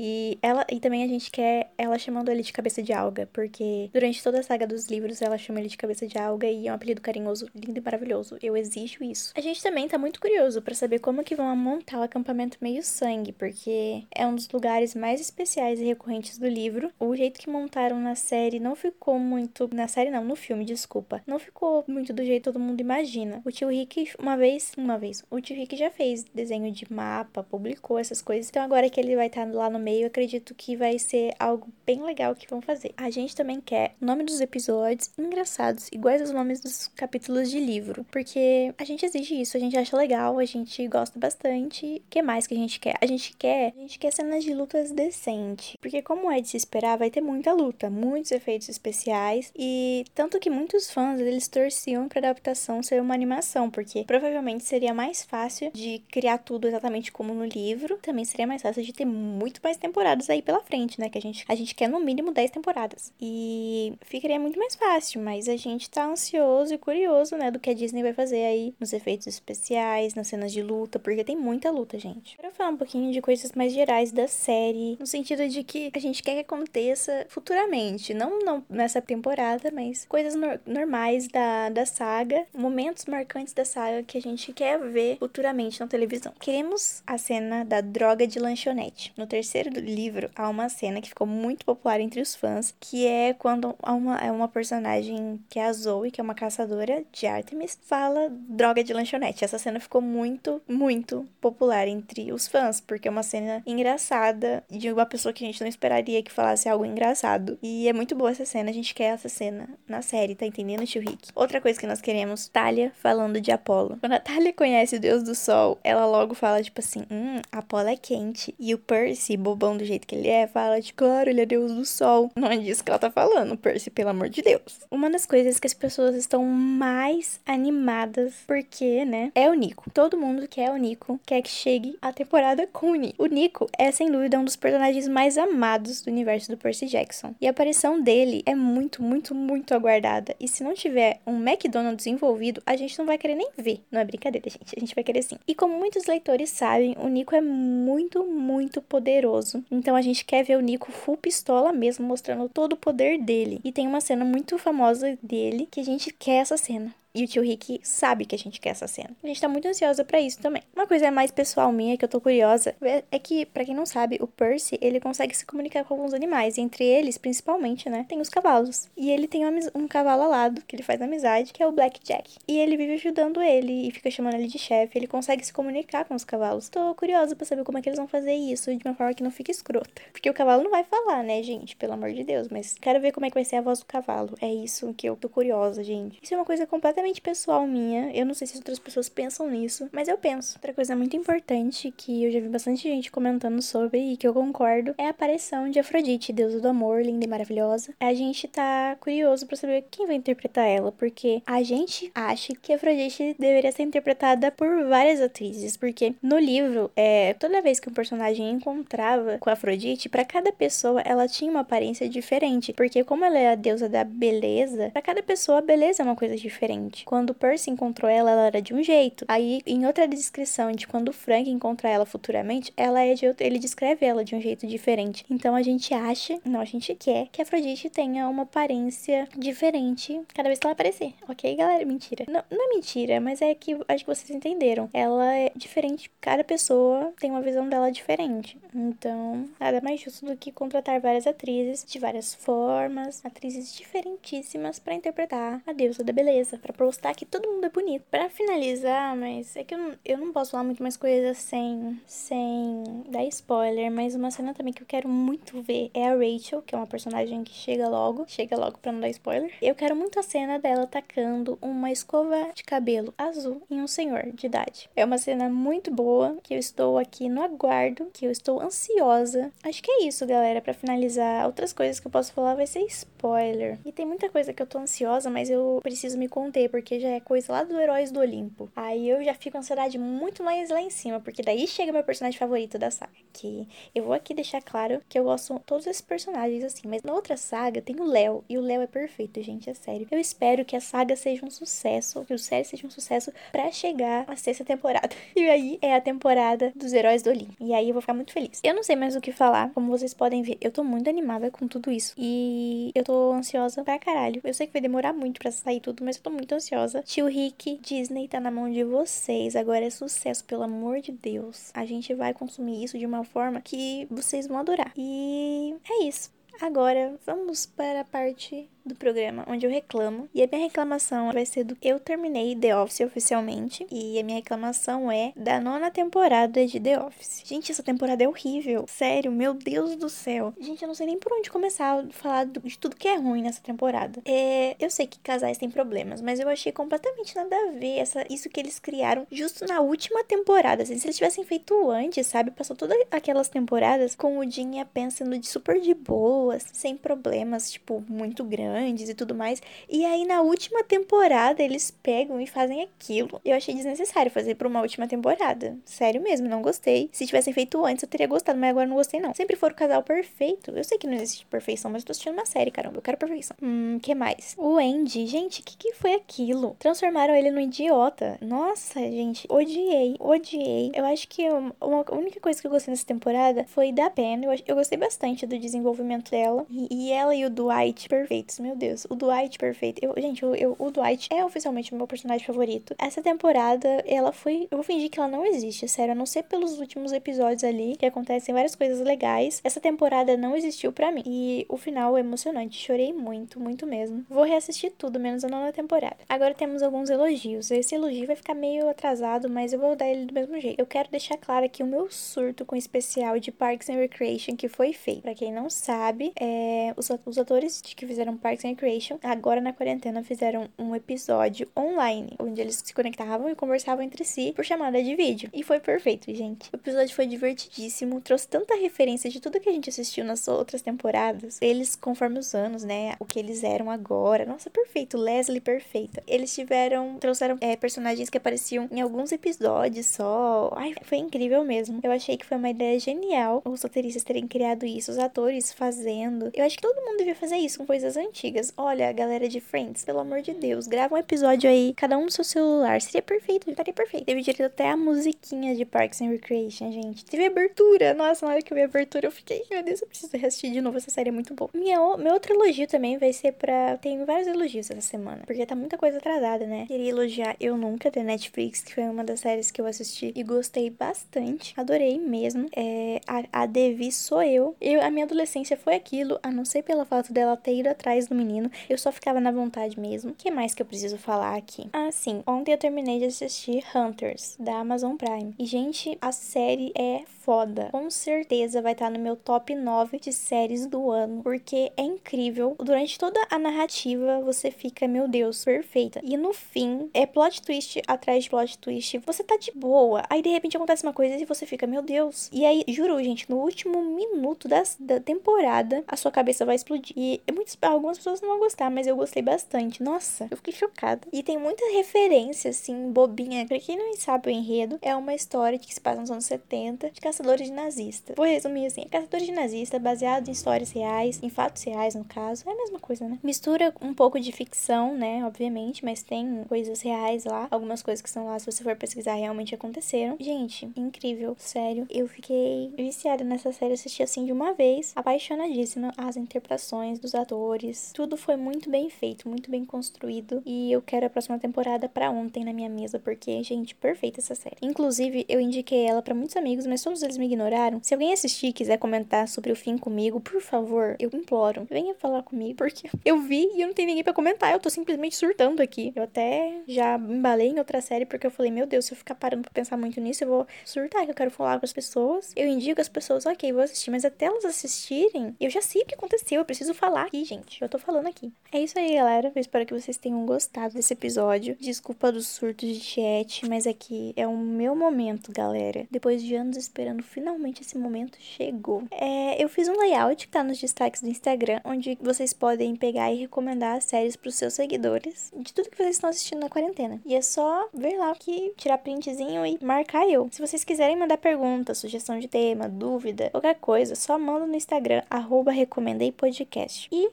E 0.02 0.40
ela 0.42 0.66
e 0.72 0.80
também 0.80 1.04
a 1.04 1.08
gente 1.08 1.30
quer 1.30 1.72
ela 1.78 2.00
chamando 2.00 2.30
ele 2.30 2.42
de 2.42 2.54
cabeça 2.54 2.82
de 2.82 2.94
alga, 2.94 3.28
porque 3.34 3.90
durante 3.92 4.24
toda 4.24 4.40
a 4.40 4.44
saga 4.44 4.66
dos 4.66 4.88
livros 4.88 5.22
ela 5.22 5.38
chama 5.38 5.60
ele 5.60 5.68
de 5.68 5.76
cabeça 5.76 6.08
de 6.08 6.18
alga 6.18 6.48
e 6.48 6.70
é 6.70 6.72
um 6.72 6.76
apelido 6.76 7.02
carinhoso, 7.02 7.50
lindo 7.54 7.78
e 7.78 7.82
maravilhoso. 7.82 8.38
Eu 8.42 8.56
exijo 8.56 9.04
isso. 9.04 9.34
A 9.36 9.42
gente 9.42 9.62
também 9.62 9.90
tá 9.90 9.98
muito 9.98 10.22
curioso 10.22 10.62
para 10.62 10.74
saber 10.74 11.00
como 11.00 11.22
que 11.22 11.36
vão 11.36 11.54
montar 11.54 12.00
o 12.00 12.04
acampamento 12.04 12.58
meio 12.62 12.82
sangue, 12.82 13.34
porque 13.34 14.06
é 14.16 14.26
um 14.26 14.34
dos 14.34 14.50
lugares 14.50 14.96
mais 14.96 15.20
especiais 15.20 15.82
e 15.82 15.86
recorrentes 15.86 16.38
do 16.38 16.48
livro. 16.48 16.92
O 16.98 17.14
jeito 17.14 17.40
que 17.40 17.50
montaram 17.50 18.00
na 18.00 18.16
série 18.16 18.60
não 18.60 18.76
ficou 18.76 19.20
muito 19.20 19.70
na 19.74 19.90
série 19.90 20.10
não, 20.10 20.24
no 20.24 20.36
filme, 20.36 20.64
desculpa. 20.64 21.22
Não 21.28 21.38
ficou 21.38 21.84
muito 21.88 22.14
do 22.14 22.24
jeito 22.24 22.40
que 22.40 22.52
todo 22.54 22.60
mundo 22.60 22.80
imagina. 22.80 23.42
O 23.44 23.52
tio 23.52 23.68
Rick 23.68 24.14
uma 24.18 24.38
vez, 24.38 24.72
uma 24.78 24.98
vez, 24.98 25.24
o 25.30 25.42
tio 25.42 25.56
Rick 25.56 25.76
já 25.76 25.92
fez 25.92 26.24
desenho 26.24 26.72
de 26.72 26.92
mapa, 26.92 27.44
publicou 27.44 28.00
essas 28.00 28.22
coisas. 28.22 28.50
Então 28.50 28.64
agora 28.64 28.90
que 28.90 29.00
ele 29.00 29.16
vai 29.16 29.28
estar 29.28 29.46
tá 29.46 29.52
lá 29.52 29.70
no 29.70 29.80
meio, 29.90 30.06
acredito 30.06 30.54
que 30.54 30.76
vai 30.76 31.00
ser 31.00 31.34
algo 31.40 31.68
bem 31.86 32.04
legal 32.04 32.36
que 32.36 32.48
vão 32.48 32.62
fazer. 32.62 32.94
A 32.96 33.10
gente 33.10 33.36
também 33.36 33.60
quer 33.60 33.96
nome 34.00 34.24
dos 34.24 34.40
episódios 34.40 35.10
engraçados, 35.18 35.88
iguais 35.92 36.22
aos 36.22 36.32
nomes 36.32 36.62
dos 36.62 36.88
capítulos 36.90 37.50
de 37.50 37.60
livro, 37.60 38.06
porque 38.12 38.72
a 38.78 38.84
gente 38.84 39.04
exige 39.04 39.42
isso, 39.42 39.58
a 39.58 39.60
gente 39.60 39.76
acha 39.76 39.98
legal, 39.98 40.38
a 40.38 40.46
gente 40.46 40.88
gosta 40.88 41.18
bastante. 41.18 41.86
O 41.86 42.10
que 42.10 42.22
mais 42.22 42.46
que 42.46 42.54
a 42.54 42.58
gente 42.58 42.80
quer? 42.80 42.96
A 43.02 43.06
gente 43.08 43.36
quer, 43.36 43.74
a 43.76 43.80
gente 43.80 43.98
quer 43.98 44.12
cenas 44.12 44.44
de 44.44 44.54
lutas 44.54 44.92
decentes, 44.92 45.76
porque 45.82 46.04
como 46.04 46.32
é 46.32 46.40
de 46.40 46.50
se 46.50 46.58
esperar, 46.58 46.98
vai 46.98 47.10
ter 47.10 47.22
muita 47.22 47.52
luta, 47.52 47.90
muitos 47.90 48.32
efeitos 48.32 48.70
especiais 48.70 49.52
e 49.58 50.06
tanto 50.14 50.40
que 50.40 50.50
muitos 50.50 50.92
fãs 50.92 51.20
eles 51.20 51.48
torciam 51.48 52.08
para 52.08 52.20
adaptação 52.20 52.84
ser 52.84 53.02
uma 53.02 53.16
animação, 53.16 53.72
porque 53.72 54.04
provavelmente 54.04 54.64
seria 54.64 54.94
mais 54.94 55.24
fácil 55.24 55.72
de 55.74 56.04
criar 56.12 56.38
tudo 56.38 56.68
exatamente 56.68 57.12
como 57.12 57.34
no 57.34 57.46
livro, 57.46 57.98
também 57.98 58.24
seria 58.24 58.46
mais 58.46 58.62
fácil 58.62 58.84
de 58.84 58.94
ter 58.94 59.06
muito 59.06 59.60
mais 59.64 59.79
temporadas 59.80 60.30
aí 60.30 60.42
pela 60.42 60.60
frente, 60.62 61.00
né? 61.00 61.10
Que 61.10 61.18
a 61.18 61.22
gente, 61.22 61.46
a 61.48 61.56
gente 61.56 61.74
quer 61.74 61.88
no 61.88 62.00
mínimo 62.00 62.32
10 62.32 62.52
temporadas. 62.52 63.12
E 63.20 63.94
ficaria 64.02 64.40
muito 64.40 64.60
mais 64.60 64.76
fácil, 64.76 65.22
mas 65.22 65.48
a 65.48 65.56
gente 65.56 65.90
tá 65.90 66.06
ansioso 66.06 66.74
e 66.74 66.78
curioso, 66.78 67.36
né, 67.36 67.52
do 67.52 67.60
que 67.60 67.70
a 67.70 67.74
Disney 67.74 68.04
vai 68.04 68.14
fazer 68.14 68.44
aí 68.46 68.74
nos 68.80 68.94
efeitos 68.94 69.28
especiais, 69.28 70.16
nas 70.16 70.28
cenas 70.28 70.52
de 70.52 70.62
luta, 70.62 71.00
porque 71.00 71.24
tem 71.24 71.36
muita 71.36 71.72
luta, 71.72 71.98
gente. 71.98 72.38
Quero 72.38 72.54
falar 72.54 72.70
um 72.72 72.78
pouquinho 72.78 73.12
de 73.12 73.22
coisas 73.22 73.52
mais 73.54 73.74
gerais 73.74 74.12
da 74.12 74.28
série, 74.28 74.98
no 75.00 75.08
sentido 75.08 75.48
de 75.48 75.64
que 75.64 75.92
a 75.94 76.00
gente 76.00 76.22
quer 76.24 76.36
que 76.36 76.42
aconteça 76.42 77.26
futuramente, 77.30 78.14
não, 78.14 78.40
não 78.40 78.64
nessa 78.70 79.02
temporada, 79.02 79.72
mas 79.72 80.06
coisas 80.06 80.36
no 80.36 80.60
normais 80.66 81.28
da, 81.28 81.70
da 81.70 81.86
saga, 81.86 82.46
momentos 82.54 83.06
marcantes 83.06 83.54
da 83.54 83.66
saga 83.66 84.04
que 84.04 84.18
a 84.18 84.22
gente 84.22 84.54
quer 84.54 84.80
ver 84.80 85.18
futuramente 85.18 85.80
na 85.80 85.88
televisão. 85.88 86.34
Queremos 86.40 87.04
a 87.06 87.18
cena 87.18 87.64
da 87.64 87.82
droga 87.82 88.26
de 88.26 88.40
lanchonete. 88.40 89.14
No 89.18 89.28
terceiro 89.28 89.59
livro, 89.68 90.30
há 90.36 90.48
uma 90.50 90.70
cena 90.70 91.02
que 91.02 91.10
ficou 91.10 91.28
muito 91.28 91.66
popular 91.66 92.00
entre 92.00 92.22
os 92.22 92.36
fãs, 92.36 92.74
que 92.80 93.08
é 93.08 93.34
quando 93.34 93.76
uma, 93.86 94.18
é 94.18 94.32
uma 94.32 94.48
personagem 94.48 95.40
que 95.50 95.60
é 95.60 95.66
a 95.66 95.74
Zoe, 95.74 96.12
que 96.12 96.22
é 96.22 96.24
uma 96.24 96.34
caçadora 96.34 97.04
de 97.12 97.28
Artemis, 97.28 97.78
fala 97.84 98.30
droga 98.30 98.84
de 98.84 98.94
lanchonete. 98.94 99.44
Essa 99.44 99.58
cena 99.58 99.80
ficou 99.80 100.02
muito, 100.02 100.62
muito 100.68 101.28
popular 101.42 101.88
entre 101.88 102.32
os 102.32 102.48
fãs, 102.48 102.80
porque 102.80 103.08
é 103.08 103.12
uma 103.12 103.24
cena 103.24 103.62
engraçada 103.66 104.64
de 104.70 104.92
uma 104.92 105.06
pessoa 105.06 105.34
que 105.34 105.44
a 105.44 105.48
gente 105.48 105.62
não 105.62 105.68
esperaria 105.68 106.24
que 106.24 106.32
falasse 106.32 106.70
algo 106.70 106.86
engraçado. 106.86 107.58
E 107.62 107.88
é 107.88 107.94
muito 107.94 108.16
boa 108.16 108.32
essa 108.32 108.46
cena, 108.46 108.70
a 108.70 108.74
gente 108.74 108.94
quer 108.94 109.14
essa 109.14 109.30
cena 109.30 109.68
na 109.88 110.02
série, 110.02 110.36
tá 110.36 110.46
entendendo, 110.46 110.86
tio 110.86 111.02
Rick? 111.02 111.30
Outra 111.36 111.60
coisa 111.60 111.80
que 111.80 111.88
nós 111.88 112.02
queremos, 112.02 112.48
Talia 112.48 112.92
falando 113.02 113.42
de 113.42 113.52
Apolo. 113.52 113.98
Quando 114.00 114.14
a 114.14 114.20
Talia 114.20 114.54
conhece 114.54 114.96
o 114.96 115.00
deus 115.00 115.24
do 115.24 115.34
sol, 115.34 115.80
ela 115.84 116.06
logo 116.06 116.34
fala, 116.34 116.62
tipo 116.62 116.80
assim, 116.80 117.02
hum, 117.12 117.42
Apolo 117.52 117.88
é 117.88 117.98
quente. 117.98 118.54
E 118.60 118.74
o 118.74 118.78
Percy, 118.78 119.38
bobão 119.50 119.78
do 119.78 119.86
jeito 119.86 120.08
que 120.08 120.16
ele 120.16 120.28
é, 120.28 120.48
fala, 120.48 120.82
tipo, 120.82 121.00
claro, 121.00 121.30
ele 121.30 121.42
é 121.42 121.46
deus 121.46 121.74
do 121.74 121.86
sol. 121.86 122.32
Não 122.36 122.50
é 122.50 122.58
disso 122.58 122.84
que 122.84 122.90
ela 122.90 123.00
tá 123.00 123.10
falando, 123.10 123.58
Percy, 123.58 123.90
pelo 123.90 124.10
amor 124.10 124.30
de 124.30 124.42
Deus. 124.42 124.80
Uma 124.92 125.10
das 125.10 125.26
coisas 125.26 125.60
que 125.60 125.68
as 125.68 125.74
pessoas 125.74 126.16
estão 126.16 126.44
mais 126.44 127.40
animadas, 127.46 128.34
porque, 128.46 129.06
né, 129.06 129.32
é 129.34 129.50
o 129.50 129.54
Nico. 129.54 129.90
Todo 129.94 130.18
mundo 130.18 130.48
quer 130.48 130.72
o 130.72 130.78
Nico, 130.78 131.20
quer 131.26 131.42
que 131.42 131.50
chegue 131.50 131.98
a 132.02 132.12
temporada 132.12 132.68
com 132.68 132.92
o 132.92 132.96
Nico. 132.96 133.24
O 133.24 133.28
Nico 133.28 133.68
é, 133.78 133.92
sem 133.92 134.12
dúvida, 134.12 134.40
um 134.40 134.46
dos 134.46 134.56
personagens 134.56 135.08
mais 135.08 135.38
amados 135.38 136.02
do 136.02 136.12
universo 136.12 136.50
do 136.52 136.58
Percy 136.58 136.86
Jackson. 136.86 137.34
E 137.40 137.48
a 137.48 137.52
aparição 137.52 138.02
dele 138.02 138.44
é 138.46 138.56
muito, 138.56 139.02
muito, 139.02 139.34
muito 139.34 139.74
aguardada. 139.74 140.36
E 140.40 140.48
se 140.48 140.64
não 140.64 140.74
tiver 140.74 141.20
um 141.26 141.38
McDonald's 141.42 142.06
envolvido, 142.06 142.62
a 142.66 142.76
gente 142.76 142.98
não 142.98 143.06
vai 143.06 143.18
querer 143.18 143.36
nem 143.36 143.50
ver. 143.58 143.82
Não 143.92 144.00
é 144.00 144.06
brincadeira, 144.06 144.50
gente. 144.50 144.74
A 144.76 144.80
gente 144.80 144.96
vai 144.96 145.04
querer 145.04 145.22
sim. 145.24 145.38
E 145.48 145.56
como 145.56 145.78
muitos 145.78 146.06
leitores 146.06 146.50
sabem, 146.50 146.96
o 147.00 147.08
Nico 147.08 147.36
é 147.36 147.42
muito, 147.42 148.24
muito 148.26 148.82
poderoso. 148.82 149.39
Então 149.72 149.96
a 149.96 150.02
gente 150.02 150.26
quer 150.26 150.44
ver 150.44 150.58
o 150.58 150.62
Nico 150.62 150.92
full 150.92 151.18
pistola 151.18 151.72
mesmo, 151.72 152.06
mostrando 152.06 152.50
todo 152.50 152.74
o 152.74 152.78
poder 152.78 153.20
dele. 153.20 153.60
E 153.64 153.72
tem 153.72 153.88
uma 153.88 154.02
cena 154.02 154.26
muito 154.26 154.58
famosa 154.58 155.18
dele 155.22 155.68
que 155.70 155.80
a 155.80 155.84
gente 155.84 156.12
quer 156.12 156.42
essa 156.42 156.58
cena. 156.58 156.94
E 157.20 157.26
o 157.26 157.28
tio 157.28 157.44
Rick 157.44 157.82
sabe 157.84 158.24
que 158.24 158.34
a 158.34 158.38
gente 158.38 158.62
quer 158.62 158.70
essa 158.70 158.88
cena. 158.88 159.10
A 159.22 159.28
gente 159.28 159.42
tá 159.42 159.50
muito 159.50 159.68
ansiosa 159.68 160.06
para 160.06 160.22
isso 160.22 160.40
também. 160.40 160.64
Uma 160.74 160.88
coisa 160.88 161.12
mais 161.12 161.32
pessoal 161.32 161.70
minha 161.70 161.98
que 161.98 162.06
eu 162.06 162.08
tô 162.08 162.22
curiosa 162.22 162.74
é 163.12 163.20
que, 163.20 163.46
para 163.46 163.66
quem 163.66 163.76
não 163.76 163.86
sabe, 163.86 164.18
o 164.22 164.28
Percy, 164.28 164.80
ele 164.82 165.02
consegue 165.02 165.36
se 165.36 165.46
comunicar 165.46 165.84
com 165.84 165.96
alguns 165.96 166.14
animais. 166.14 166.58
Entre 166.58 166.86
eles, 166.86 167.18
principalmente, 167.18 167.90
né, 167.90 168.06
tem 168.08 168.22
os 168.22 168.30
cavalos. 168.30 168.90
E 168.96 169.12
ele 169.12 169.28
tem 169.28 169.46
um, 169.46 169.60
um 169.76 169.86
cavalo 169.86 170.24
alado, 170.24 170.62
que 170.66 170.78
ele 170.78 170.84
faz 170.84 171.02
amizade, 171.02 171.52
que 171.52 171.62
é 171.62 171.68
o 171.68 171.74
Black 171.74 172.00
Jack. 172.02 172.38
E 172.48 172.58
ele 172.58 172.78
vive 172.78 172.94
ajudando 172.94 173.42
ele 173.42 173.90
e 173.90 173.92
fica 173.92 174.10
chamando 174.10 174.36
ele 174.36 174.48
de 174.48 174.58
chefe. 174.58 174.98
Ele 174.98 175.08
consegue 175.08 175.46
se 175.46 175.52
comunicar 175.52 176.06
com 176.06 176.16
os 176.16 176.24
cavalos. 176.24 176.70
Tô 176.70 176.96
curiosa 176.96 177.36
pra 177.36 177.46
saber 177.46 177.66
como 177.66 177.80
é 177.80 177.82
que 177.82 177.90
eles 177.90 178.00
vão 178.00 178.08
fazer 178.08 178.34
isso 178.34 178.74
de 178.74 178.82
uma 178.86 178.96
forma 178.96 179.14
que 179.14 179.24
não 179.24 179.32
fique 179.32 179.52
escrota. 179.52 180.02
Porque 180.14 180.30
o 180.30 180.34
cavalo 180.34 180.64
não 180.64 180.72
vai 180.72 180.86
falar, 180.86 181.22
né, 181.22 181.44
gente? 181.44 181.76
Pelo 181.76 181.94
amor 181.94 182.14
de 182.14 182.24
Deus. 182.24 182.48
Mas 182.48 182.78
quero 182.80 183.02
ver 183.02 183.12
como 183.12 183.26
é 183.26 183.30
que 183.30 183.36
vai 183.36 183.44
ser 183.44 183.58
a 183.58 183.62
voz 183.62 183.80
do 183.80 183.86
cavalo. 183.86 184.38
É 184.40 184.48
isso 184.48 184.94
que 184.94 185.06
eu 185.06 185.18
tô 185.18 185.28
curiosa, 185.28 185.84
gente. 185.84 186.18
Isso 186.24 186.34
é 186.34 186.38
uma 186.38 186.46
coisa 186.46 186.66
completamente 186.66 187.09
pessoal 187.18 187.66
minha. 187.66 188.12
Eu 188.14 188.26
não 188.26 188.34
sei 188.36 188.46
se 188.46 188.58
outras 188.58 188.78
pessoas 188.78 189.10
pensam 189.10 189.50
nisso, 189.50 189.90
mas 189.92 190.08
eu 190.08 190.18
penso. 190.18 190.58
Outra 190.58 190.74
coisa 190.74 190.96
muito 190.96 191.16
importante 191.16 191.92
que 191.96 192.26
eu 192.26 192.32
já 192.32 192.40
vi 192.40 192.50
bastante 192.50 192.84
gente 192.84 193.12
comentando 193.12 193.62
sobre 193.62 194.00
e 194.00 194.18
que 194.18 194.28
eu 194.28 194.34
concordo 194.34 194.94
é 194.98 195.08
a 195.08 195.10
aparição 195.10 195.70
de 195.70 195.80
Afrodite, 195.80 196.32
deusa 196.32 196.60
do 196.60 196.68
amor, 196.68 197.02
linda 197.02 197.26
e 197.26 197.28
maravilhosa. 197.28 197.94
A 198.00 198.14
gente 198.14 198.48
tá 198.48 198.96
curioso 199.00 199.48
para 199.48 199.56
saber 199.56 199.86
quem 199.90 200.06
vai 200.06 200.18
interpretar 200.18 200.68
ela, 200.68 200.92
porque 200.92 201.42
a 201.48 201.64
gente 201.64 202.12
acha 202.14 202.54
que 202.54 202.74
Afrodite 202.74 203.36
deveria 203.40 203.72
ser 203.72 203.84
interpretada 203.84 204.52
por 204.52 204.86
várias 204.86 205.22
atrizes, 205.22 205.78
porque 205.78 206.14
no 206.22 206.38
livro, 206.38 206.92
é, 206.96 207.34
toda 207.36 207.62
vez 207.62 207.80
que 207.80 207.90
um 207.90 207.94
personagem 207.94 208.52
encontrava 208.52 209.38
com 209.40 209.50
Afrodite, 209.50 210.10
para 210.10 210.26
cada 210.26 210.52
pessoa 210.52 211.02
ela 211.02 211.28
tinha 211.28 211.50
uma 211.50 211.62
aparência 211.62 212.10
diferente, 212.10 212.74
porque 212.74 213.04
como 213.04 213.24
ela 213.24 213.40
é 213.40 213.52
a 213.52 213.56
deusa 213.56 213.88
da 213.88 214.04
beleza, 214.04 214.90
para 214.92 215.02
cada 215.02 215.24
pessoa 215.24 215.60
a 215.60 215.62
beleza 215.62 216.04
é 216.04 216.06
uma 216.06 216.16
coisa 216.16 216.36
diferente 216.36 216.89
diferente. 216.90 217.06
Quando 217.06 217.34
Percy 217.34 217.70
encontrou 217.70 218.10
ela, 218.10 218.32
ela 218.32 218.48
era 218.48 218.62
de 218.62 218.74
um 218.74 218.84
jeito. 218.84 219.26
Aí, 219.28 219.62
em 219.66 219.86
outra 219.86 220.08
descrição 220.08 220.72
de 220.72 220.88
quando 220.88 221.14
Frank 221.14 221.50
encontra 221.50 221.90
ela 221.90 222.06
futuramente, 222.06 222.74
ela 222.76 223.02
é 223.02 223.14
de 223.14 223.28
outro, 223.28 223.46
ele 223.46 223.60
descreve 223.60 224.06
ela 224.06 224.24
de 224.24 224.36
um 224.36 224.42
jeito 224.42 224.68
diferente. 224.68 225.26
Então 225.30 225.56
a 225.56 225.62
gente 225.62 225.94
acha, 225.94 226.40
não, 226.44 226.60
a 226.60 226.66
gente 226.66 226.94
quer 226.96 227.28
que 227.32 227.42
a 227.42 227.44
Afrodite 227.44 227.90
tenha 227.90 228.28
uma 228.28 228.44
aparência 228.44 229.28
diferente 229.38 230.20
cada 230.34 230.50
vez 230.50 230.60
que 230.60 230.66
ela 230.66 230.74
aparecer. 230.74 231.14
Ok, 231.28 231.56
galera? 231.56 231.86
Mentira. 231.86 232.26
Não, 232.28 232.44
não 232.50 232.66
é 232.66 232.76
mentira, 232.76 233.22
mas 233.22 233.42
é 233.42 233.54
que 233.54 233.78
acho 233.88 234.04
que 234.04 234.16
vocês 234.16 234.30
entenderam. 234.30 234.90
Ela 234.94 235.34
é 235.36 235.52
diferente, 235.56 236.12
cada 236.20 236.44
pessoa 236.44 237.14
tem 237.20 237.30
uma 237.30 237.42
visão 237.42 237.68
dela 237.70 237.92
diferente. 237.92 238.58
Então, 238.74 239.48
nada 239.60 239.82
mais 239.82 240.02
justo 240.02 240.26
do 240.26 240.36
que 240.36 240.52
contratar 240.52 241.00
várias 241.00 241.28
atrizes 241.28 241.86
de 241.86 242.00
várias 242.00 242.34
formas, 242.34 243.24
atrizes 243.26 243.76
diferentíssimas 243.76 244.80
para 244.80 244.94
interpretar 244.94 245.62
a 245.66 245.74
deusa 245.74 246.04
da 246.04 246.14
beleza, 246.14 246.58
para 246.58 246.74
postar 246.80 247.14
que 247.14 247.26
todo 247.26 247.46
mundo 247.46 247.66
é 247.66 247.70
bonito. 247.70 248.06
Para 248.10 248.30
finalizar, 248.30 249.14
mas 249.18 249.54
é 249.58 249.66
que 249.66 249.74
eu 249.74 249.78
não, 249.78 249.92
eu 250.06 250.18
não 250.18 250.32
posso 250.32 250.52
falar 250.52 250.64
muito 250.64 250.82
mais 250.82 250.96
coisas 250.96 251.38
sem, 251.38 252.00
sem 252.08 253.04
dar 253.10 253.26
spoiler, 253.26 253.92
mas 253.92 254.16
uma 254.16 254.32
cena 254.32 254.54
também 254.54 254.72
que 254.72 254.82
eu 254.82 254.88
quero 254.88 255.10
muito 255.10 255.62
ver 255.62 255.92
é 255.94 256.08
a 256.08 256.16
Rachel, 256.16 256.62
que 256.62 256.74
é 256.74 256.78
uma 256.78 256.88
personagem 256.88 257.44
que 257.44 257.54
chega 257.54 257.90
logo, 257.90 258.24
chega 258.28 258.56
logo 258.56 258.78
para 258.78 258.94
não 258.94 259.02
dar 259.02 259.10
spoiler. 259.10 259.52
Eu 259.62 259.76
quero 259.76 259.94
muito 259.94 260.18
a 260.18 260.24
cena 260.24 260.58
dela 260.58 260.88
tacando 260.88 261.60
uma 261.62 261.92
escova 261.92 262.50
de 262.56 262.64
cabelo 262.64 263.14
azul 263.18 263.62
em 263.70 263.82
um 263.82 263.88
senhor 263.88 264.32
de 264.34 264.46
idade. 264.46 264.90
É 264.96 265.04
uma 265.04 265.18
cena 265.18 265.50
muito 265.50 265.92
boa, 265.92 266.38
que 266.42 266.54
eu 266.54 266.60
estou 266.60 266.98
aqui 266.98 267.28
no 267.28 267.44
aguardo, 267.44 268.10
que 268.14 268.26
eu 268.26 268.32
estou 268.32 268.62
ansiosa. 268.62 269.52
Acho 269.64 269.84
que 269.84 269.92
é 269.92 270.04
isso, 270.06 270.26
galera, 270.26 270.62
para 270.62 270.74
finalizar. 270.74 271.46
Outras 271.46 271.74
coisas 271.74 272.00
que 272.00 272.08
eu 272.08 272.12
posso 272.12 272.32
falar 272.32 272.56
vai 272.56 272.66
ser 272.66 272.86
spoiler. 272.86 273.78
E 273.84 273.92
tem 273.92 274.06
muita 274.06 274.30
coisa 274.30 274.54
que 274.54 274.62
eu 274.62 274.68
tô 274.68 274.78
ansiosa, 274.78 275.30
mas 275.30 275.50
eu 275.50 275.82
preciso 275.84 276.18
me 276.18 276.30
conter 276.30 276.69
porque 276.70 277.00
já 277.00 277.10
é 277.10 277.20
coisa 277.20 277.52
lá 277.52 277.64
do 277.64 277.80
Heróis 277.80 278.12
do 278.12 278.20
Olimpo. 278.20 278.72
Aí 278.76 279.10
eu 279.10 279.24
já 279.24 279.34
fico 279.34 279.50
com 279.54 279.58
ansiedade 279.58 279.98
muito 279.98 280.44
mais 280.44 280.70
lá 280.70 280.82
em 280.82 280.90
cima, 280.90 281.20
porque 281.20 281.42
daí 281.42 281.68
chega 281.68 281.92
meu 281.92 282.04
personagem 282.04 282.38
favorito 282.38 282.78
da 282.78 282.92
saga. 282.92 283.12
Que 283.34 283.68
eu 283.94 284.04
vou 284.04 284.14
aqui 284.14 284.34
deixar 284.34 284.62
claro 284.62 285.02
que 285.10 285.18
eu 285.18 285.24
gosto 285.24 285.60
todos 285.66 285.88
esses 285.88 286.02
personagens 286.02 286.64
assim, 286.64 286.88
mas 286.88 287.04
na 287.04 287.14
outra 287.14 287.36
saga 287.36 287.82
tem 287.82 288.00
o 288.00 288.04
Léo, 288.04 288.44
e 288.48 288.58
o 288.58 288.62
Léo 288.62 288.82
é 288.82 288.88
perfeito, 288.88 289.42
gente, 289.42 289.70
é 289.70 289.74
sério. 289.74 290.08
Eu 290.12 290.20
espero 290.20 290.64
que 290.64 290.76
a 290.76 290.82
saga 290.82 291.16
seja 291.16 291.46
um 291.46 291.50
sucesso, 291.50 292.24
que 292.26 292.34
o 292.34 292.40
série 292.40 292.64
seja 292.64 292.86
um 292.86 292.90
sucesso 292.90 293.32
para 293.52 293.72
chegar 293.72 294.26
à 294.28 294.36
sexta 294.36 294.64
temporada. 294.64 295.10
E 295.36 295.50
aí 295.50 295.80
é 295.82 295.96
a 295.96 296.02
temporada 296.02 296.72
dos 296.76 296.92
Heróis 296.92 297.22
do 297.24 297.30
Olimpo. 297.30 297.54
E 297.62 297.74
aí 297.74 297.88
eu 297.88 297.94
vou 297.94 298.02
ficar 298.02 298.14
muito 298.14 298.34
feliz. 298.34 298.60
Eu 298.64 298.74
não 298.74 298.84
sei 298.84 298.96
mais 298.96 299.16
o 299.16 299.22
que 299.22 299.32
falar, 299.32 299.72
como 299.74 299.90
vocês 299.90 300.14
podem 300.14 300.42
ver, 300.42 300.58
eu 300.60 300.72
tô 300.72 300.84
muito 300.84 301.10
animada 301.10 301.50
com 301.50 301.68
tudo 301.68 301.90
isso. 301.90 302.14
E 302.18 302.92
eu 302.94 303.04
tô 303.04 303.32
ansiosa 303.32 303.84
pra 303.84 303.98
caralho. 303.98 304.42
Eu 304.44 304.54
sei 304.54 304.68
que 304.68 304.74
vai 304.74 304.82
demorar 304.82 305.14
muito 305.14 305.40
para 305.40 305.52
sair 305.52 305.80
tudo, 305.80 306.04
mas 306.04 306.18
eu 306.18 306.24
tô 306.24 306.30
muito 306.30 306.54
ansiosa. 306.60 307.02
Tio 307.02 307.26
Rick, 307.26 307.80
Disney 307.82 308.28
tá 308.28 308.40
na 308.40 308.52
mão 308.52 308.70
de 308.70 308.84
vocês. 308.84 309.56
Agora 309.56 309.86
é 309.86 309.90
sucesso, 309.90 310.46
pelo 310.46 310.64
amor 310.64 311.02
de 311.02 311.12
Deus. 311.12 311.72
A 311.74 311.86
gente 311.86 312.14
vai 312.14 312.34
consumir 312.34 312.84
isso 312.84 313.00
de 313.00 313.06
uma 313.06 313.24
forma 313.24 313.62
que 313.62 314.08
vocês 314.12 314.46
vão 314.46 314.60
adorar. 314.60 314.92
E 314.96 315.76
é 315.90 316.04
isso. 316.04 316.32
Agora, 316.62 317.18
vamos 317.26 317.66
para 317.66 318.02
a 318.02 318.06
parte 318.06 318.70
do 318.90 318.96
programa 318.96 319.46
onde 319.48 319.66
eu 319.66 319.72
reclamo. 319.72 320.28
E 320.34 320.44
a 320.44 320.48
minha 320.48 320.66
reclamação 320.66 321.32
vai 321.32 321.46
ser 321.46 321.64
do 321.64 321.78
eu 321.82 322.00
terminei 322.00 322.56
The 322.56 322.76
Office 322.76 323.00
oficialmente. 323.02 323.86
E 323.90 324.20
a 324.20 324.24
minha 324.24 324.38
reclamação 324.38 325.12
é 325.12 325.32
da 325.36 325.60
nona 325.60 325.90
temporada 325.90 326.66
de 326.66 326.80
The 326.80 327.00
Office. 327.00 327.44
Gente, 327.46 327.72
essa 327.72 327.84
temporada 327.84 328.24
é 328.24 328.28
horrível. 328.28 328.86
Sério, 328.88 329.32
meu 329.32 329.54
Deus 329.54 329.96
do 329.96 330.10
céu. 330.10 330.54
Gente, 330.60 330.82
eu 330.82 330.88
não 330.88 330.96
sei 330.96 331.08
nem 331.08 331.18
por 331.18 331.32
onde 331.32 331.50
começar 331.50 332.00
a 332.00 332.12
falar 332.12 332.46
de 332.46 332.78
tudo 332.78 332.96
que 332.96 333.08
é 333.08 333.16
ruim 333.16 333.44
nessa 333.44 333.62
temporada. 333.62 334.22
É, 334.26 334.76
eu 334.80 334.90
sei 334.90 335.08
que 335.08 335.20
casais 335.20 335.58
têm 335.58 335.70
problemas, 335.70 336.22
mas 336.22 336.40
eu 336.40 336.50
achei 336.50 336.72
completamente 336.72 337.36
nada 337.36 337.56
a 337.56 337.72
ver 337.72 337.98
essa, 338.00 338.26
isso 338.30 338.50
que 338.50 338.60
eles 338.60 338.80
criaram 338.80 339.26
justo 339.32 339.66
na 339.66 339.80
última 339.82 340.24
temporada. 340.24 340.84
Assim, 340.84 340.98
se 340.98 341.06
eles 341.06 341.18
tivessem 341.18 341.44
feito 341.44 341.90
antes, 341.90 342.28
sabe? 342.28 342.52
Passou 342.52 342.76
todas 342.76 342.98
aquelas 343.12 343.50
temporadas 343.50 344.16
com 344.16 344.40
o 344.40 344.50
Jim 344.50 344.76
e 344.76 344.80
a 344.80 344.86
Pen 344.86 345.10
sendo 345.10 345.38
de 345.38 345.48
super 345.48 345.80
de 345.80 345.94
boas, 345.94 346.66
sem 346.74 346.98
problemas, 346.98 347.72
tipo, 347.72 348.04
muito 348.08 348.44
grandes 348.44 348.79
grandes 348.80 349.10
e 349.10 349.14
tudo 349.14 349.36
mais. 349.36 349.62
E 349.90 350.06
aí 350.06 350.26
na 350.26 350.42
última 350.42 350.84
temporada 350.84 351.62
eles 351.62 351.92
pegam 351.92 352.40
e 352.40 352.48
fazem 352.48 352.82
aquilo. 352.82 353.42
Eu 353.44 353.56
achei 353.56 353.74
desnecessário 353.74 354.32
fazer 354.32 354.56
pra 354.56 354.68
uma 354.68 354.82
última 354.82 355.08
temporada. 355.08 355.78
Sério 355.86 356.22
mesmo, 356.22 356.48
não 356.48 356.62
gostei. 356.62 357.10
Se 357.12 357.26
tivessem 357.26 357.54
feito 357.54 357.84
antes 357.86 358.04
eu 358.04 358.10
teria 358.10 358.28
gostado, 358.28 358.58
mas 358.58 358.70
agora 358.70 358.88
não 358.88 358.96
gostei 358.96 359.20
não. 359.20 359.34
Sempre 359.34 359.56
for 359.56 359.72
o 359.72 359.76
casal 359.76 360.02
perfeito. 360.04 360.72
Eu 360.72 360.84
sei 360.84 360.98
que 360.98 361.08
não 361.08 361.16
existe 361.16 361.46
perfeição, 361.46 361.92
mas 361.92 362.02
eu 362.02 362.08
tô 362.08 362.12
assistindo 362.12 362.34
uma 362.34 362.46
série, 362.46 362.72
caramba. 362.72 362.98
Eu 362.98 363.02
quero 363.02 363.18
perfeição. 363.18 363.56
Hum, 363.62 364.00
que 364.02 364.16
mais? 364.16 364.56
O 364.58 364.78
Andy, 364.78 365.28
gente, 365.28 365.62
o 365.62 365.64
que, 365.64 365.78
que 365.78 365.94
foi 365.94 366.14
aquilo? 366.14 366.76
Transformaram 366.80 367.36
ele 367.36 367.52
num 367.52 367.60
idiota. 367.60 368.38
Nossa, 368.42 369.00
gente, 369.00 369.46
odiei, 369.50 370.16
odiei. 370.20 370.92
Eu 370.94 371.06
acho 371.06 371.28
que 371.28 371.50
uma, 371.50 371.74
a 371.82 372.16
única 372.16 372.40
coisa 372.40 372.60
que 372.62 372.68
eu 372.68 372.72
gostei 372.72 372.92
nessa 372.92 373.06
temporada 373.06 373.66
foi 373.68 373.92
da 373.92 374.10
Pen. 374.10 374.44
Eu, 374.44 374.52
eu 374.68 374.76
gostei 374.76 374.98
bastante 374.98 375.46
do 375.46 375.58
desenvolvimento 375.60 376.32
dela. 376.32 376.66
E, 376.70 376.88
e 376.92 377.12
ela 377.12 377.36
e 377.36 377.46
o 377.46 377.50
Dwight 377.50 378.08
perfeitos. 378.08 378.59
Meu 378.60 378.70
meu 378.70 378.76
Deus, 378.76 379.08
o 379.10 379.16
Dwight 379.16 379.58
perfeito. 379.58 380.00
Eu, 380.04 380.14
gente, 380.22 380.44
eu, 380.44 380.54
eu, 380.54 380.76
o 380.78 380.92
Dwight 380.92 381.28
é 381.34 381.44
oficialmente 381.44 381.92
o 381.92 381.96
meu 381.96 382.06
personagem 382.06 382.46
favorito. 382.46 382.94
Essa 383.00 383.20
temporada, 383.20 383.88
ela 384.06 384.32
foi. 384.32 384.68
Eu 384.70 384.78
vou 384.78 384.84
fingir 384.84 385.10
que 385.10 385.20
ela 385.20 385.28
não 385.28 385.44
existe, 385.44 385.88
sério. 385.88 386.12
A 386.12 386.16
não 386.16 386.26
ser 386.28 386.44
pelos 386.44 386.80
últimos 386.80 387.12
episódios 387.12 387.64
ali, 387.64 387.96
que 387.98 388.06
acontecem 388.06 388.54
várias 388.54 388.76
coisas 388.76 389.00
legais. 389.02 389.60
Essa 389.64 389.80
temporada 389.80 390.38
não 390.38 390.56
existiu 390.56 390.92
para 390.92 391.12
mim. 391.12 391.24
E 391.26 391.66
o 391.68 391.78
final 391.78 392.16
é 392.16 392.20
emocionante. 392.20 392.78
Chorei 392.78 393.12
muito, 393.12 393.60
muito 393.60 393.88
mesmo. 393.88 394.24
Vou 394.30 394.44
reassistir 394.44 394.92
tudo, 394.96 395.20
menos 395.20 395.44
a 395.44 395.50
nova 395.50 395.74
temporada. 395.74 396.18
Agora 396.30 396.54
temos 396.54 396.84
alguns 396.84 397.10
elogios. 397.10 397.72
Esse 397.72 397.96
elogio 397.96 398.28
vai 398.28 398.36
ficar 398.36 398.54
meio 398.54 398.88
atrasado, 398.88 399.50
mas 399.50 399.74
eu 399.74 399.80
vou 399.80 399.96
dar 399.96 400.08
ele 400.08 400.26
do 400.26 400.34
mesmo 400.34 400.60
jeito. 400.60 400.80
Eu 400.80 400.86
quero 400.86 401.10
deixar 401.10 401.38
claro 401.38 401.66
aqui 401.66 401.82
o 401.82 401.88
meu 401.88 402.12
surto 402.12 402.66
com 402.66 402.76
o 402.76 402.78
especial 402.78 403.40
de 403.40 403.52
Parks 403.52 403.90
and 403.90 403.96
Recreation 403.96 404.56
que 404.56 404.68
foi 404.68 404.94
feito. 404.94 405.24
Para 405.24 405.34
quem 405.34 405.52
não 405.52 405.72
sabe, 405.72 406.32
é, 406.40 406.94
os, 406.96 407.10
os 407.26 407.38
atores 407.40 407.82
que 407.82 408.06
fizeram 408.06 408.38
Parks 408.38 408.49
Parks 408.50 408.66
and 408.66 408.70
Recreation, 408.70 409.20
agora 409.22 409.62
na 409.62 409.72
quarentena 409.72 410.24
fizeram 410.24 410.68
um 410.78 410.96
episódio 410.96 411.68
online, 411.78 412.36
onde 412.40 412.60
eles 412.60 412.82
se 412.84 412.94
conectavam 412.96 413.48
e 413.48 413.54
conversavam 413.54 414.04
entre 414.04 414.26
si 414.26 414.54
por 414.56 414.66
chamada 414.66 415.04
de 415.04 415.16
vídeo. 415.16 415.52
E 415.54 415.62
foi 415.62 415.80
perfeito, 415.80 416.34
gente. 416.34 416.68
O 416.74 416.78
episódio 416.78 417.16
foi 417.16 417.28
divertidíssimo, 417.28 418.20
trouxe 418.22 418.48
tanta 418.48 418.74
referência 418.76 419.30
de 419.30 419.40
tudo 419.40 419.60
que 419.60 419.70
a 419.70 419.72
gente 419.72 419.92
assistiu 419.92 420.26
nas 420.26 420.48
outras 420.48 420.82
temporadas. 420.82 421.60
Eles, 421.62 421.96
conforme 421.96 422.40
os 422.40 422.56
anos, 422.56 422.84
né, 422.84 423.14
o 423.20 423.26
que 423.26 423.38
eles 423.38 423.64
eram 423.64 423.92
agora. 423.92 424.48
Nossa, 424.48 424.68
perfeito. 424.68 425.16
Leslie, 425.16 425.62
perfeita. 425.62 426.24
Eles 426.26 426.52
tiveram, 426.52 427.20
trouxeram 427.20 427.56
é, 427.62 427.76
personagens 427.76 428.32
que 428.32 428.38
apareciam 428.38 428.88
em 428.92 429.00
alguns 429.00 429.32
episódios 429.32 430.08
só. 430.08 430.74
Ai, 430.76 430.96
foi 431.04 431.20
incrível 431.20 431.64
mesmo. 431.64 432.00
Eu 432.02 432.12
achei 432.12 432.36
que 432.36 432.48
foi 432.48 432.58
uma 432.58 432.72
ideia 432.72 433.00
genial 433.00 433.62
os 433.64 433.84
roteiristas 433.84 434.24
terem 434.24 434.48
criado 434.48 434.88
isso, 434.88 435.12
os 435.12 435.20
atores 435.20 435.72
fazendo. 435.72 436.50
Eu 436.52 436.66
acho 436.66 436.76
que 436.76 436.82
todo 436.82 437.06
mundo 437.06 437.18
devia 437.18 437.36
fazer 437.36 437.58
isso 437.58 437.78
com 437.78 437.86
coisas 437.86 438.18
antigas 438.18 438.39
antigas. 438.40 438.74
Olha, 438.78 439.12
galera 439.12 439.50
de 439.50 439.60
Friends, 439.60 440.06
pelo 440.06 440.20
amor 440.20 440.42
de 440.42 440.54
Deus, 440.54 440.88
grava 440.88 441.16
um 441.16 441.18
episódio 441.18 441.70
aí, 441.70 441.94
cada 441.96 442.18
um 442.18 442.26
no 442.26 442.32
seu 442.32 442.44
celular. 442.44 443.02
Seria 443.02 443.22
perfeito, 443.22 443.70
estaria 443.70 443.94
perfeito. 443.94 444.26
Teve 444.26 444.42
direito 444.42 444.64
até 444.64 444.90
a 444.90 444.98
musiquinha 444.98 445.76
de 445.76 445.84
Parks 445.84 446.22
and 446.22 446.30
Recreation, 446.30 446.92
gente. 446.92 447.26
Teve 447.26 447.46
abertura. 447.46 448.14
Nossa, 448.14 448.46
na 448.46 448.54
hora 448.54 448.62
que 448.62 448.72
eu 448.72 448.76
vi 448.76 448.82
a 448.82 448.86
abertura, 448.86 449.28
eu 449.28 449.32
fiquei, 449.32 449.64
meu 449.70 449.84
Deus, 449.84 450.02
eu 450.02 450.08
preciso 450.08 450.36
reassistir 450.38 450.72
de 450.72 450.80
novo. 450.80 450.98
Essa 450.98 451.12
série 451.12 451.30
é 451.30 451.32
muito 451.32 451.54
boa. 451.54 451.70
Minha, 451.74 451.98
meu 452.18 452.34
outro 452.34 452.54
elogio 452.54 452.88
também 452.88 453.18
vai 453.18 453.34
ser 453.34 453.52
pra. 453.54 453.98
Tem 453.98 454.24
vários 454.24 454.48
elogios 454.48 454.90
essa 454.90 455.02
semana, 455.02 455.44
porque 455.46 455.66
tá 455.66 455.76
muita 455.76 455.98
coisa 455.98 456.18
atrasada, 456.18 456.66
né? 456.66 456.86
Queria 456.88 457.10
elogiar 457.10 457.56
Eu 457.60 457.78
Nunca 457.78 458.10
da 458.10 458.24
Netflix, 458.24 458.82
que 458.82 458.94
foi 458.94 459.04
uma 459.04 459.24
das 459.24 459.42
séries 459.42 459.72
que 459.72 459.82
eu 459.82 459.86
assisti 459.86 460.32
e 460.36 460.44
gostei 460.44 460.90
bastante. 460.90 461.74
Adorei 461.76 462.18
mesmo. 462.18 462.68
É, 462.76 463.20
a, 463.28 463.64
a 463.64 463.66
Devi 463.66 464.12
sou 464.12 464.42
eu. 464.42 464.76
eu. 464.80 465.02
A 465.02 465.10
minha 465.10 465.26
adolescência 465.26 465.76
foi 465.76 465.96
aquilo, 465.96 466.40
a 466.42 466.50
não 466.52 466.64
ser 466.64 466.84
pela 466.84 467.06
fato 467.06 467.34
dela 467.34 467.58
ter 467.58 467.76
ido 467.76 467.90
atrás 467.90 468.29
do 468.30 468.36
menino. 468.36 468.72
Eu 468.90 468.98
só 468.98 469.12
ficava 469.12 469.40
na 469.40 469.52
vontade 469.52 470.00
mesmo. 470.00 470.32
O 470.32 470.36
que 470.36 470.52
mais 470.52 470.74
que 470.74 470.82
eu 470.82 470.86
preciso 470.86 471.18
falar 471.18 471.56
aqui? 471.56 471.90
Ah, 471.92 472.12
sim. 472.12 472.44
Ontem 472.46 472.72
eu 472.72 472.78
terminei 472.78 473.20
de 473.20 473.26
assistir 473.26 473.84
Hunters, 473.94 474.56
da 474.60 474.78
Amazon 474.78 475.16
Prime. 475.16 475.54
E, 475.58 475.66
gente, 475.66 476.18
a 476.22 476.32
série 476.32 476.92
é 476.96 477.24
foda. 477.40 477.90
Com 477.92 478.10
certeza 478.12 478.82
vai 478.82 478.92
estar 478.92 479.10
no 479.10 479.18
meu 479.18 479.36
top 479.36 479.74
9 479.74 480.20
de 480.20 480.32
séries 480.32 480.86
do 480.86 481.10
ano, 481.10 481.42
porque 481.42 481.92
é 481.98 482.04
incrível. 482.04 482.76
Durante 482.78 483.18
toda 483.18 483.40
a 483.50 483.58
narrativa, 483.58 484.40
você 484.42 484.70
fica, 484.70 485.08
meu 485.08 485.28
Deus, 485.28 485.66
perfeita. 485.66 486.22
E 486.24 486.38
no 486.38 486.54
fim, 486.54 487.10
é 487.12 487.26
plot 487.26 487.64
twist 487.64 488.02
atrás 488.06 488.44
de 488.44 488.50
plot 488.52 488.78
twist. 488.78 489.18
Você 489.26 489.44
tá 489.44 489.58
de 489.58 489.72
boa. 489.72 490.24
Aí, 490.30 490.44
de 490.44 490.50
repente, 490.50 490.78
acontece 490.78 491.04
uma 491.04 491.14
coisa 491.14 491.36
e 491.36 491.46
você 491.46 491.66
fica, 491.66 491.88
meu 491.88 492.04
Deus. 492.04 492.50
E 492.54 492.66
aí, 492.66 492.84
juro, 492.88 493.22
gente, 493.24 493.50
no 493.50 493.58
último 493.58 494.04
minuto 494.04 494.68
das, 494.68 494.96
da 495.00 495.20
temporada, 495.20 496.04
a 496.08 496.16
sua 496.16 496.32
cabeça 496.32 496.66
vai 496.66 496.76
explodir. 496.76 497.16
E 497.18 497.42
muitas, 497.52 497.76
algumas 497.82 498.19
pessoas 498.20 498.42
não 498.42 498.50
vão 498.50 498.60
gostar, 498.60 498.90
mas 498.90 499.08
eu 499.08 499.16
gostei 499.16 499.42
bastante. 499.42 500.04
Nossa, 500.04 500.48
eu 500.52 500.58
fiquei 500.58 500.74
chocada. 500.74 501.28
E 501.32 501.42
tem 501.42 501.58
muita 501.58 501.84
referência, 501.94 502.70
assim, 502.70 503.12
bobinha. 503.12 503.66
Pra 503.66 503.80
quem 503.80 503.98
não 503.98 504.14
sabe 504.16 504.50
o 504.50 504.52
enredo, 504.52 505.00
é 505.02 505.16
uma 505.16 505.34
história 505.34 505.80
que 505.80 505.94
se 505.94 506.02
passa 506.02 506.20
nos 506.20 506.32
anos 506.32 506.46
70 506.46 507.10
de 507.12 507.22
caçadores 507.22 507.68
de 507.68 507.74
nazista. 507.74 508.34
Vou 508.36 508.46
resumir 508.46 508.86
assim: 508.86 509.02
é 509.02 509.06
caçadores 509.06 509.46
de 509.46 509.54
nazista 509.54 509.98
baseado 509.98 510.50
em 510.50 510.52
histórias 510.52 510.92
reais, 510.92 511.40
em 511.42 511.50
fatos 511.50 511.84
reais, 511.84 512.14
no 512.16 512.26
caso. 512.26 512.68
É 512.68 512.72
a 512.72 512.76
mesma 512.76 513.00
coisa, 513.00 513.28
né? 513.28 513.40
Mistura 513.42 513.94
um 514.02 514.14
pouco 514.14 514.40
de 514.40 514.52
ficção, 514.52 515.16
né? 515.16 515.46
Obviamente, 515.46 516.04
mas 516.04 516.22
tem 516.22 516.64
coisas 516.68 517.02
reais 517.02 517.46
lá. 517.46 517.68
Algumas 517.72 518.02
coisas 518.02 518.22
que 518.22 518.28
estão 518.28 518.46
lá, 518.46 518.60
se 518.60 518.66
você 518.66 518.84
for 518.84 518.96
pesquisar, 518.96 519.36
realmente 519.36 519.74
aconteceram. 519.74 520.36
Gente, 520.40 520.92
incrível, 520.96 521.56
sério. 521.58 522.06
Eu 522.10 522.28
fiquei 522.28 522.94
viciada 522.98 523.44
nessa 523.44 523.72
série, 523.72 523.94
assisti 523.94 524.22
assim 524.22 524.46
de 524.46 524.52
uma 524.52 524.74
vez, 524.74 525.14
apaixonadíssima. 525.16 526.12
As 526.18 526.36
interpretações 526.36 527.20
dos 527.20 527.34
atores, 527.34 528.09
tudo 528.12 528.38
foi 528.38 528.56
muito 528.56 528.90
bem 528.90 529.10
feito, 529.10 529.48
muito 529.48 529.70
bem 529.70 529.86
construído. 529.86 530.62
E 530.66 530.92
eu 530.92 531.02
quero 531.02 531.26
a 531.26 531.30
próxima 531.30 531.60
temporada 531.60 532.08
para 532.10 532.30
ontem 532.30 532.64
na 532.64 532.74
minha 532.74 532.90
mesa, 532.90 533.20
porque, 533.20 533.62
gente, 533.64 533.96
perfeita 533.96 534.40
essa 534.40 534.56
série. 534.56 534.78
Inclusive, 534.82 535.46
eu 535.48 535.60
indiquei 535.60 536.06
ela 536.06 536.22
para 536.22 536.34
muitos 536.34 536.56
amigos, 536.56 536.86
mas 536.86 537.04
todos 537.04 537.22
eles 537.22 537.38
me 537.38 537.46
ignoraram. 537.46 538.00
Se 538.02 538.14
alguém 538.14 538.34
assistir 538.34 538.68
e 538.68 538.74
quiser 538.74 538.98
comentar 538.98 539.48
sobre 539.48 539.72
o 539.72 539.76
fim 539.76 539.98
comigo, 539.98 540.40
por 540.40 540.62
favor, 540.62 541.16
eu 541.20 541.30
imploro, 541.34 541.86
venha 541.90 542.14
falar 542.16 542.44
comigo, 542.44 542.76
porque 542.76 543.10
eu 543.24 543.40
vi 543.42 543.70
e 543.76 543.82
eu 543.82 543.88
não 543.88 543.94
tenho 543.94 544.08
ninguém 544.08 544.24
para 544.24 544.34
comentar. 544.34 544.72
Eu 544.74 544.80
tô 544.80 544.90
simplesmente 544.90 545.36
surtando 545.36 545.82
aqui. 545.82 546.12
Eu 546.16 546.24
até 546.24 546.82
já 546.88 547.18
embalei 547.18 547.70
em 547.70 547.80
outra 547.80 548.02
série 548.02 548.26
porque 548.26 548.48
eu 548.48 548.52
falei, 548.52 548.72
meu 548.72 548.86
Deus, 548.86 549.06
se 549.06 549.14
eu 549.14 549.18
ficar 549.18 549.36
parando 549.36 549.64
pra 549.64 549.72
pensar 549.72 549.98
muito 549.98 550.20
nisso, 550.20 550.44
eu 550.44 550.48
vou 550.48 550.68
surtar, 550.86 551.26
que 551.26 551.32
eu 551.32 551.36
quero 551.36 551.52
falar 551.52 551.80
com 551.80 551.86
as 551.86 551.94
pessoas. 551.94 552.52
Eu 552.56 552.68
indico 552.68 553.00
as 553.00 553.10
pessoas, 553.10 553.46
ok, 553.46 553.72
vou 553.72 553.84
assistir, 553.84 554.10
mas 554.12 554.26
até 554.26 554.46
elas 554.46 554.66
assistirem, 554.66 555.56
eu 555.60 555.70
já 555.70 555.82
sei 555.82 556.02
o 556.02 556.06
que 556.06 556.16
aconteceu, 556.16 556.60
eu 556.60 556.66
preciso 556.66 556.94
falar 556.94 557.24
aqui, 557.24 557.44
gente. 557.44 557.82
Eu 557.82 557.90
tô 557.90 557.99
falando 558.00 558.28
aqui. 558.28 558.52
É 558.72 558.80
isso 558.82 559.00
aí, 559.00 559.16
galera. 559.16 559.52
Eu 559.56 559.60
espero 559.60 559.86
que 559.86 559.94
vocês 559.94 560.18
tenham 560.18 560.46
gostado 560.46 560.94
desse 560.94 561.14
episódio. 561.14 561.76
Desculpa 561.80 562.32
dos 562.32 562.48
surtos 562.48 562.88
de 562.88 563.00
chat, 563.00 563.68
mas 563.68 563.88
aqui 563.88 564.32
é 564.36 564.48
o 564.48 564.56
meu 564.56 564.96
momento, 564.96 565.52
galera. 565.52 566.06
Depois 566.12 566.44
de 566.44 566.54
anos 566.54 566.78
esperando, 566.78 567.24
finalmente 567.24 567.82
esse 567.82 567.98
momento 567.98 568.38
chegou. 568.40 569.04
É, 569.10 569.62
eu 569.62 569.68
fiz 569.68 569.88
um 569.88 569.98
layout 569.98 570.46
que 570.46 570.52
tá 570.52 570.64
nos 570.64 570.80
destaques 570.80 571.22
do 571.22 571.30
Instagram, 571.30 571.82
onde 571.84 572.18
vocês 572.22 572.54
podem 572.54 572.96
pegar 572.96 573.32
e 573.32 573.40
recomendar 573.40 573.98
as 573.98 574.04
séries 574.04 574.36
pros 574.36 574.56
seus 574.56 574.76
seguidores 574.76 575.52
de 575.58 575.74
tudo 575.74 575.90
que 575.90 575.98
vocês 575.98 576.16
estão 576.16 576.30
assistindo 576.30 576.60
na 576.60 576.70
quarentena. 576.70 577.20
E 577.26 577.34
é 577.34 577.42
só 577.42 577.90
ver 577.94 578.18
lá 578.18 578.36
que 578.36 578.74
tirar 578.78 579.00
printzinho 579.00 579.66
e 579.66 579.80
marcar 579.84 580.30
eu. 580.30 580.48
Se 580.52 580.62
vocês 580.62 580.84
quiserem 580.84 581.18
mandar 581.18 581.38
pergunta, 581.38 581.96
sugestão 581.96 582.40
de 582.40 582.48
tema, 582.48 582.88
dúvida, 582.88 583.50
qualquer 583.50 583.76
coisa, 583.76 584.14
só 584.16 584.38
manda 584.38 584.68
no 584.68 584.76
Instagram, 584.76 585.24
arroba 585.30 585.72
recomendei 585.72 586.32
podcast. 586.32 587.10
E 587.12 587.30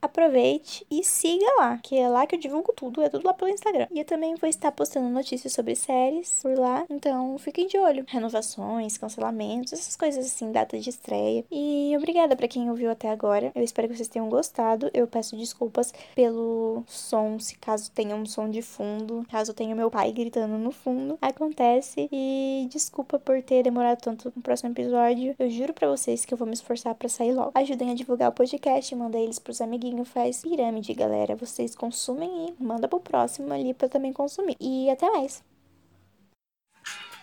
aproveite 0.56 0.86
e 0.90 1.04
siga 1.04 1.46
lá, 1.58 1.78
que 1.78 1.96
é 1.96 2.08
lá 2.08 2.26
que 2.26 2.34
eu 2.34 2.40
divulgo 2.40 2.72
tudo, 2.72 3.02
é 3.02 3.08
tudo 3.08 3.24
lá 3.26 3.34
pelo 3.34 3.50
Instagram. 3.50 3.86
E 3.90 3.98
eu 3.98 4.04
também 4.04 4.34
vou 4.34 4.48
estar 4.48 4.72
postando 4.72 5.08
notícias 5.08 5.52
sobre 5.52 5.74
séries 5.74 6.40
por 6.42 6.58
lá, 6.58 6.84
então 6.90 7.36
fiquem 7.38 7.66
de 7.66 7.78
olho. 7.78 8.04
Renovações, 8.08 8.98
cancelamentos, 8.98 9.72
essas 9.72 9.96
coisas 9.96 10.26
assim, 10.26 10.50
data 10.50 10.78
de 10.78 10.90
estreia. 10.90 11.44
E 11.50 11.94
obrigada 11.96 12.36
para 12.36 12.48
quem 12.48 12.70
ouviu 12.70 12.90
até 12.90 13.10
agora. 13.10 13.52
Eu 13.54 13.62
espero 13.62 13.88
que 13.88 13.96
vocês 13.96 14.08
tenham 14.08 14.28
gostado. 14.28 14.90
Eu 14.92 15.06
peço 15.06 15.36
desculpas 15.36 15.92
pelo 16.14 16.82
som, 16.86 17.38
se 17.38 17.56
caso 17.58 17.90
tenha 17.90 18.16
um 18.16 18.26
som 18.26 18.48
de 18.48 18.62
fundo, 18.62 19.24
caso 19.30 19.54
tenha 19.54 19.74
meu 19.74 19.90
pai 19.90 20.12
gritando 20.12 20.56
no 20.58 20.70
fundo. 20.70 21.18
Acontece. 21.20 22.08
E 22.10 22.66
desculpa 22.70 23.18
por 23.18 23.42
ter 23.42 23.62
demorado 23.62 24.00
tanto 24.00 24.32
no 24.34 24.42
próximo 24.42 24.70
episódio. 24.70 25.34
Eu 25.38 25.50
juro 25.50 25.72
para 25.72 25.88
vocês 25.88 26.24
que 26.24 26.32
eu 26.32 26.38
vou 26.38 26.46
me 26.46 26.54
esforçar 26.54 26.94
para 26.94 27.08
sair 27.08 27.32
logo. 27.32 27.52
Ajudem 27.54 27.90
a 27.90 27.94
divulgar 27.94 28.30
o 28.30 28.32
podcast, 28.32 28.94
manda 28.94 29.18
eles 29.18 29.38
pros 29.38 29.60
amiguinhos, 29.60 30.08
faz 30.08 30.35
pirâmide, 30.42 30.94
galera. 30.94 31.36
Vocês 31.36 31.74
consumem 31.74 32.54
e 32.58 32.62
manda 32.62 32.88
pro 32.88 33.00
próximo 33.00 33.52
ali 33.52 33.74
pra 33.74 33.88
também 33.88 34.12
consumir. 34.12 34.56
E 34.60 34.90
até 34.90 35.10
mais. 35.10 35.42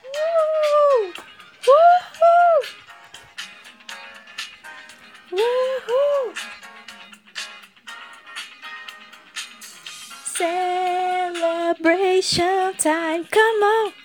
Uhul! 0.05 1.13
Uhul! 5.31 6.33
Celebration 11.33 12.73
time, 12.77 13.25
come 13.31 13.63
on! 13.63 14.02